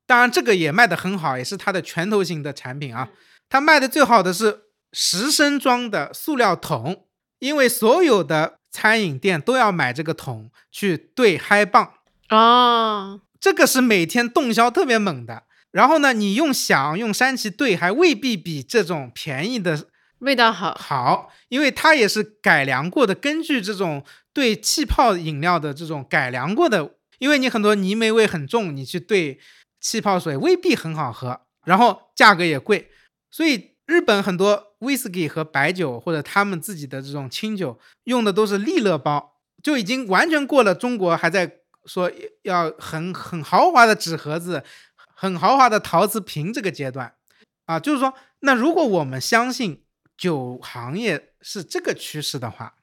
[0.07, 3.11] 当然这个也卖的很好，也是它的拳头型的产品啊。
[3.49, 7.05] 它卖的最好的是十升装的塑料桶，
[7.39, 11.93] 因为所有的餐饮店都要买这个桶去兑嗨棒
[12.31, 15.45] 哦，这个是每天动销特别猛的。
[15.71, 19.89] 然后呢，你用响用山崎兑，还未必比这种便宜的
[20.19, 20.75] 味道好。
[20.75, 29.39] 好，因为它也是改良过的，根据这种对气泡饮料的这种改良过的，因为你很多泥煤味很重，你去兑
[29.81, 32.91] 气泡水未必很好喝，然后价格也贵。
[33.31, 42.11] 所以日本很多威士忌和白酒，或者他们自己的这种清酒，用的都是利乐包，就已经完全过了中国还在说
[42.43, 44.65] 要很很豪华的纸盒子、
[45.15, 47.15] 很豪华的陶瓷瓶这个阶段
[47.67, 47.79] 啊。
[47.79, 49.84] 就是说，那如果我们相信
[50.17, 52.75] 酒行业是这个趋势的话，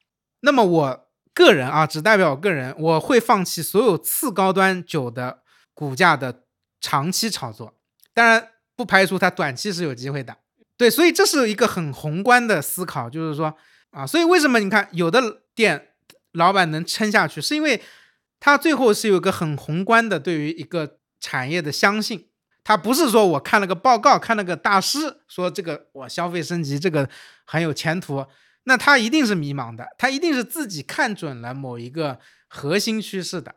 [0.42, 6.44] 那么我个人啊，只代表我个人，我会放弃所有次高端酒的股价的
[6.80, 7.74] 长期炒作。
[8.14, 10.38] 当然，不排除它短期是有机会的。
[10.76, 13.56] 对，所以这是一个很宏观的思考，就是说
[13.92, 15.90] 啊，所以为什么你看有的店
[16.34, 17.82] 老板能撑下去，是因为
[18.40, 22.31] 他最后是有个很宏观的对于一个产业的相信，
[22.64, 27.10] 他不是说我看了个报告，看了个大师说这个我消费升级这个
[27.46, 28.26] 很有前途，
[28.64, 33.56] 那他一定是迷茫的，他一定是自己看准了某一个核心趋势的，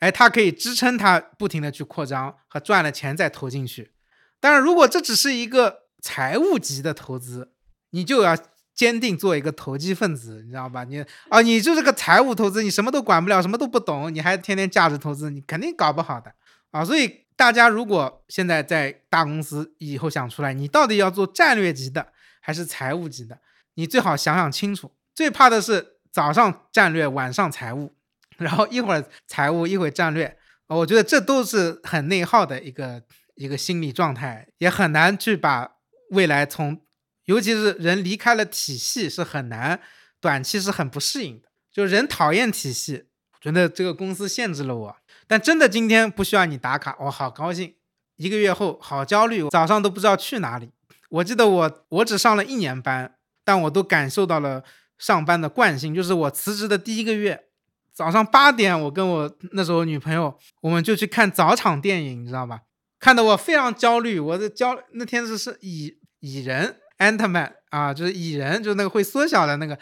[0.00, 3.92] 哎，他可以支撑他不停的去扩张和赚了钱再投进去，
[4.40, 5.84] 当然如果这只是一个。
[6.04, 7.54] 财务级的投资，
[7.92, 8.36] 你就要
[8.74, 10.84] 坚定做一个投机分子，你知道吧？
[10.84, 16.30] 你啊，你就是个财务投资，你什么都管不了，什么都不懂，你还天天价值投资，你肯定搞不好的
[16.72, 16.84] 啊！
[16.84, 23.40] 所以大家如果现在在大公司以后想出来，你到底要做战略级的还是财务级的？
[23.74, 24.92] 你最好想想清楚。
[25.14, 27.94] 最怕的是早上战略，晚上财务，
[28.36, 30.36] 然后一会儿财务，一会儿战略，
[30.68, 33.02] 我觉得这都是很内耗的一个
[33.34, 35.72] 一个心理状态，也很难去把。
[36.10, 36.80] 未来从，
[37.24, 39.80] 尤其是人离开了体系是很难，
[40.20, 41.48] 短期是很不适应的。
[41.72, 43.06] 就人讨厌体系，
[43.40, 44.96] 觉得这个公司限制了我。
[45.26, 47.74] 但真的今天不需要你打卡，我好高兴。
[48.16, 50.70] 一个月后好焦虑，早上都不知道去哪里。
[51.10, 53.14] 我记得我我只上了一年班，
[53.44, 54.62] 但我都感受到了
[54.98, 55.94] 上班的惯性。
[55.94, 57.44] 就是我辞职的第一个月，
[57.92, 62.60] 早上八点，我跟我那时候女朋友，我们就去看早场电影，你知道吧？
[63.00, 64.18] 看得我非常焦虑。
[64.18, 65.98] 我的焦那天是是蚁。
[66.20, 69.78] 蚁人，Antman 啊，就是蚁人，就是那个会缩小的那个，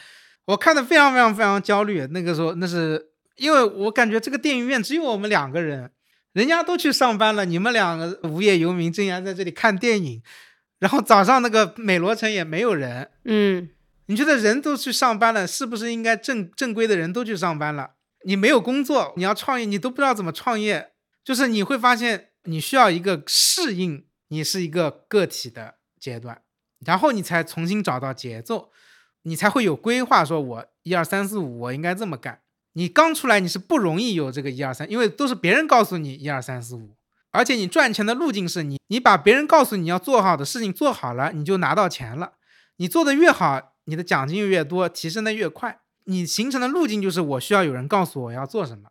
[0.46, 2.04] 我看的非常非常非常焦虑。
[2.10, 3.11] 那个时候，那是
[3.42, 5.90] 因为我感觉这个电影院只有我们两个人，
[6.32, 10.22] 人家都去上班了，你们两个无业游民竟然在这里看电影。
[10.78, 13.70] 然后早上那个美罗城也没有人，嗯，
[14.06, 17.92] 你觉得人都去上班了，是不是应该正正规的人都去上班了？
[18.24, 20.92] 你没有工作，你要创业，你都不知道怎么创业，
[21.24, 25.74] 就是你会发现你需要一个适应，你是一个个体的。
[26.02, 26.42] 阶段，
[26.84, 28.72] 然后你才重新找到节奏，
[29.22, 30.24] 你才会有规划。
[30.24, 32.40] 说我一二三四五，我应该这么干。
[32.74, 36.96] 你刚出来，你是不容易有这个一二三，因为都是别人告诉你一二三四五，
[37.30, 42.32] 而且你赚钱的路径是你，你把别人告诉你要做好的事情做好了，你就拿到钱了。
[42.76, 45.80] 你做的越好，你的奖金越多，提升的越快。
[46.04, 48.88] 你形成的路径就是我需要有人告诉我要做什么。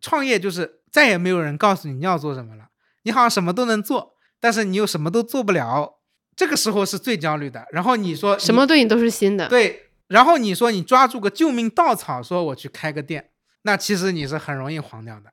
[0.00, 2.66] 创业就是再也没有人告诉你要做什么了，
[3.02, 5.98] 你好像什么都能做，但是你又什么都做不了。
[6.36, 7.66] 这个时候是最焦虑的。
[7.72, 9.90] 然后你说什么对你都是新的，对。
[10.08, 13.30] 然后你说你抓住个救命稻草，说我去开个店，
[13.62, 15.32] 那其实你是很容易黄掉的。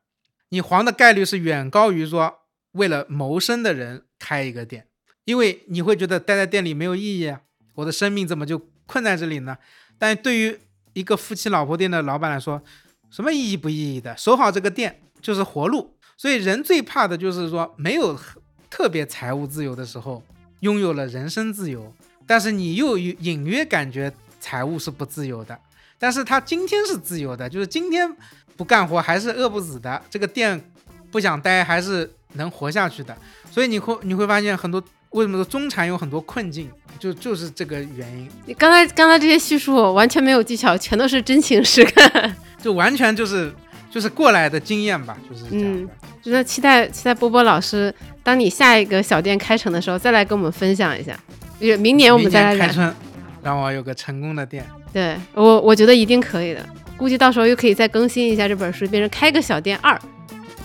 [0.50, 2.40] 你黄的概率是远高于说
[2.74, 4.88] 为了谋生的人开一个店。
[5.26, 7.42] 因为你会觉得待在店里没有意义啊，
[7.76, 9.56] 我的生命怎么就困在这里呢？
[10.00, 10.60] 但对于
[10.94, 12.62] 一个夫妻老婆店的老板来说，
[13.12, 14.18] 什么意义不意义的？
[14.18, 15.96] 守好这个店就是活路。
[16.18, 18.20] 所以人最怕的就是说没有
[18.70, 20.24] 特别财务自由的时候，
[20.62, 21.94] 拥有了人身自由，
[22.26, 24.12] 但是你又隐约感觉
[24.42, 25.58] 财务是不自由的。
[25.98, 28.12] 但是他今天是自由的，就是今天
[28.58, 30.60] 不干活还是饿不死的，这个店
[31.12, 33.16] 不想待还是能活下去的。
[33.50, 38.28] 所以你会你会发现很多为什么说中产有很多困境，就就是这个原因。
[38.46, 43.54] 你刚才刚才这些叙述完全没有技巧，全都是真情实感， 就完全就是
[43.92, 45.94] 就是过来的经验吧，就是这样的。
[46.22, 51.20] 就是期待期待波波老师，当你下一个小店开成的时候，再来跟我们分享一下。
[51.80, 52.96] 明年我们再来开春，
[53.44, 54.66] 让我有个成功的店。
[54.94, 56.66] 对我，我觉得一定可以的。
[56.98, 60.00] 估计到时候又可以再更新一下这本书，变成开个小店二，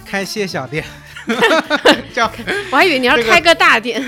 [0.05, 0.85] 开些小店。
[2.15, 2.31] 叫，
[2.71, 4.03] 我还以为你要开个大店。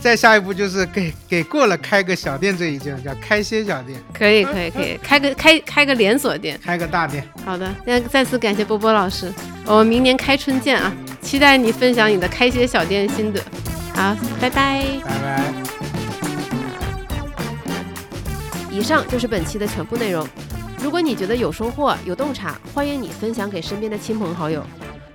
[0.00, 4.00] 再下一步就是给给过了开个小店这一件，叫开些小店。
[4.14, 7.22] 可以可以可以，开个开开个连锁店，开个大店。
[7.44, 9.30] 好的，那再次感谢波波老师，
[9.66, 10.90] 我们明年开春见啊！
[11.20, 13.42] 期待你分享你的开些小店心得。
[13.94, 14.82] 好，拜拜。
[15.04, 15.59] 拜拜。
[18.80, 20.26] 以上就是本期的全部内容。
[20.82, 24.64] 如果你觉得有收获、有洞察，欢迎你分享给身边的亲朋好友。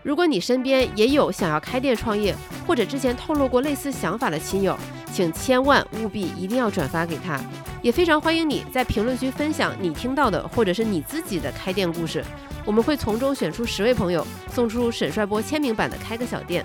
[0.03, 2.35] 如果你身边也有想要开店创业，
[2.67, 4.77] 或者之前透露过类似想法的亲友，
[5.11, 7.41] 请千万务必一定要转发给他。
[7.81, 12.23] 也非常欢迎你在评论区分享你听到的或者是你自己的开店故事，
[12.65, 16.63] 我们会从中选出十位朋友，送出沈帅波签名版的《开个小店》。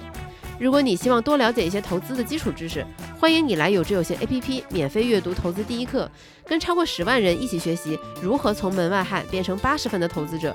[0.60, 2.84] 如果你希望多了解一些投资的基础知识，
[3.18, 6.08] 欢迎你来有知有行 APP 免费阅读投资第一课，
[6.46, 10.54] 跟超过十万人一起学习如何从门外汉变成八十分的投资者。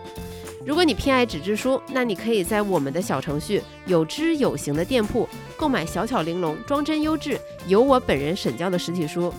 [0.63, 5.27] 如果你偏爱纸质书，那你可以在我们的小程序有知有行的店铺
[5.57, 9.33] 购买小巧玲珑、装帧优质、由我本人审教的实体书。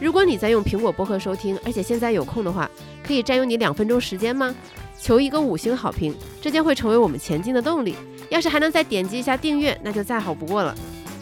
[0.00, 2.70] 如果你在用苹果播客收听，而且现在有空的话，
[3.06, 4.54] 可以占用你两分钟时间吗？
[4.98, 7.94] 求一个五星好评，这将会成为我们前进的动力。
[8.30, 10.74] 要是还能再点击一下订阅，那就再好不过了。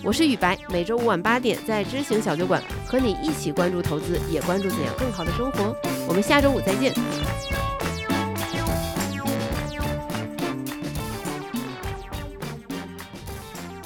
[0.02, 5.76] 我是雨白，每周五晚八点在知行小酒馆和你一起关注投资，也关注怎样更好的生活。
[6.08, 6.92] 我们下周五再见。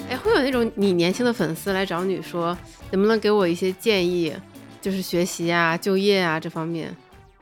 [0.09, 2.57] 哎，会有那种你年轻的粉丝来找你说，
[2.91, 4.35] 能不能给我一些建议，
[4.81, 6.97] 就是学习啊、就业啊这方面？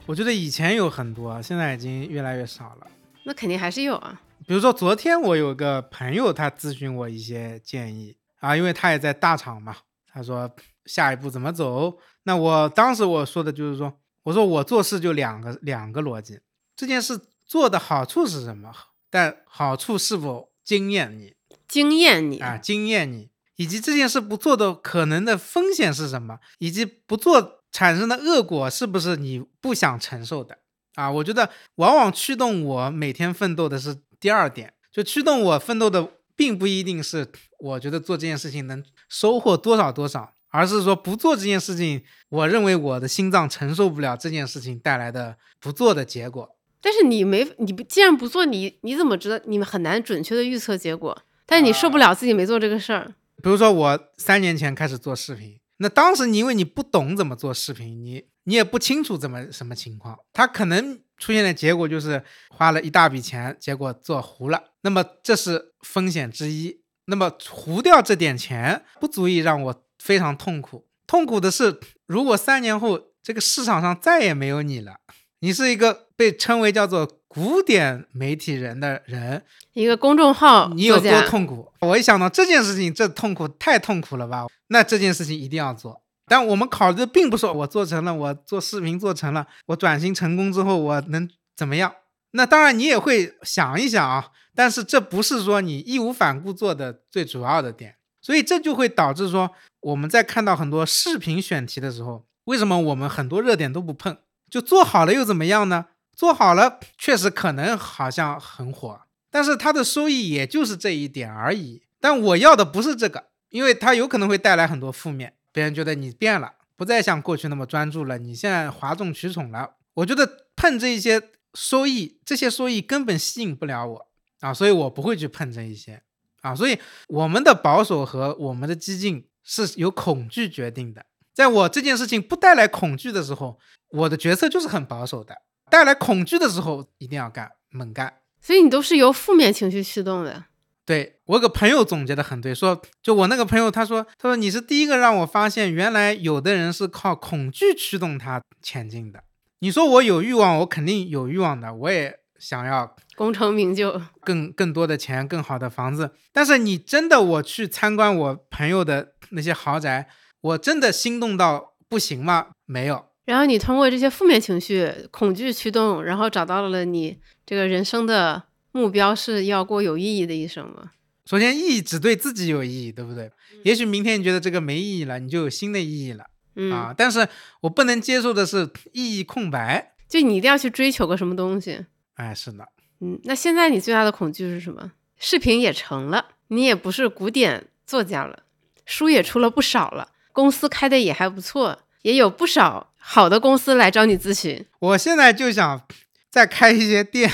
[0.06, 2.86] 我觉得以前有很多，现在已经越来越少了。
[3.24, 4.20] 那肯定还是有啊。
[4.48, 9.76] 比如说，昨天我有个朋友，他咨询我一些建议啊，因为他也在大厂嘛。
[10.10, 10.50] 他说
[10.86, 11.98] 下一步怎么走？
[12.22, 13.92] 那我当时我说的就是说，
[14.22, 16.40] 我说我做事就两个两个逻辑，
[16.74, 18.72] 这件事做的好处是什么？
[19.10, 21.34] 但好处是否惊艳你？
[21.68, 26.38] 惊艳你啊，惊艳你，以及这件事不做的可能的风险是什么？
[26.58, 30.56] 以及不做产生的恶果是不是你不想承受的？
[30.94, 33.98] 啊，我觉得往往驱动我每天奋斗的是。
[34.20, 46.56] 第二点，就驱动我奋斗的，并不一定是我觉得做这件事情能收获多少多少，而是说不做这件事情，我认为我的心脏承受不了这件事情带来的不做的结果。
[46.80, 49.40] 但是你没，你不既然不做，你你怎么知道？
[49.46, 51.22] 你们很难准确的预测结果。
[51.44, 53.14] 但是你受不了自己没做这个事儿。
[53.42, 60.98] 比如说我三年前开始做视频，那当时你因为你不懂怎么做视频，你你也不清楚怎么什么情况，它可能。
[61.20, 64.62] 出现的结果就是花了一大笔钱，结果做糊了。
[64.82, 66.80] 那么这是风险之一。
[67.06, 70.86] 那么糊掉这点钱不足以让我非常痛苦。
[71.08, 74.98] 痛苦的是，如果三年后这个市场上再也没有你了，
[75.40, 79.42] 你是一个被称为叫做古典媒体人的人，
[79.72, 81.72] 一个公众号，你有多痛苦？
[81.80, 84.46] 我一想到这件事情，这痛苦太痛苦了吧？
[84.68, 86.00] 那这件事情一定要做。
[86.28, 91.92] 但我们考虑的并不是我做成了，我做视频做成了，我转型成功之后我能怎么样？
[92.32, 99.50] 那当然你也会想一想啊，但是这不是说你义无反顾做的最主要的点，所以这就会导致说
[99.80, 104.18] 我们在看到很多视频选题的时候，为什么我们很多热点都不碰？
[104.50, 105.86] 就做好了又怎么样呢？
[106.14, 109.00] 做好了确实可能好像很火，
[109.30, 111.82] 但是它的收益也就是这一点而已。
[112.00, 115.34] 但我要的不是这个，因为它有可能会带来很多负面。
[115.52, 119.74] 别人觉得你变了，不再像过去那么专注了，你现在哗众取宠了。
[119.94, 121.20] 我觉得碰这一些
[121.54, 124.08] 收益，这些收益根本吸引不了我
[124.40, 126.02] 啊，所以我不会去碰这一些
[126.42, 126.54] 啊。
[126.54, 131.04] 所以我们的保守和我们的激进是由恐惧决定的。
[131.34, 133.58] 在我这件事情不带来恐惧的时候，
[133.90, 135.34] 我的决策就是很保守的；
[135.70, 138.20] 带来恐惧的时候，一定要干，猛干。
[138.40, 140.44] 所以你都是由负面情绪驱动的。
[140.88, 149.22] 对我有个朋友总结的很对，说就我那个朋友他说他说你是第一个让我发现原来有的人是靠恐惧驱动他前进的。
[149.58, 156.12] 你说我有欲望，我肯定有欲望的，我也想要功成名就，更更多的钱，更好的房子。
[156.32, 160.08] 但是你真的我去参观我朋友的那些豪宅，
[160.40, 162.46] 我真的心动到不行吗？
[162.64, 163.04] 没有。
[163.26, 168.44] 然后你通过这些负面情绪、恐惧驱动，然后找到了你这个人生的
[168.78, 170.92] 目标是要过有意义的一生吗？
[171.26, 173.30] 首先，意义只对自己有意义，对不对？
[173.64, 176.26] 也许明天你觉得这个没意义了，你就有新的意义了。
[176.72, 176.92] 啊！
[176.96, 177.28] 但是
[177.60, 181.86] 我不能接受的是意义空白，就你一定要去追求个什么东西。
[182.14, 182.66] 哎，是的，
[183.00, 184.90] 嗯，那现在你最大的恐惧是什么？
[185.18, 188.44] 视频也成了，你也不是古典作家了，
[188.84, 194.64] 书也出了不少了，公司开的也还不错，也有不少好的公司来找你咨询。
[194.80, 195.86] 我现在就想
[196.28, 197.30] 再开一些店，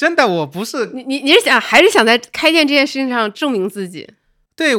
[0.00, 4.08] 真的，我不是你，你你是想还是想在开店这件事情上证明自己？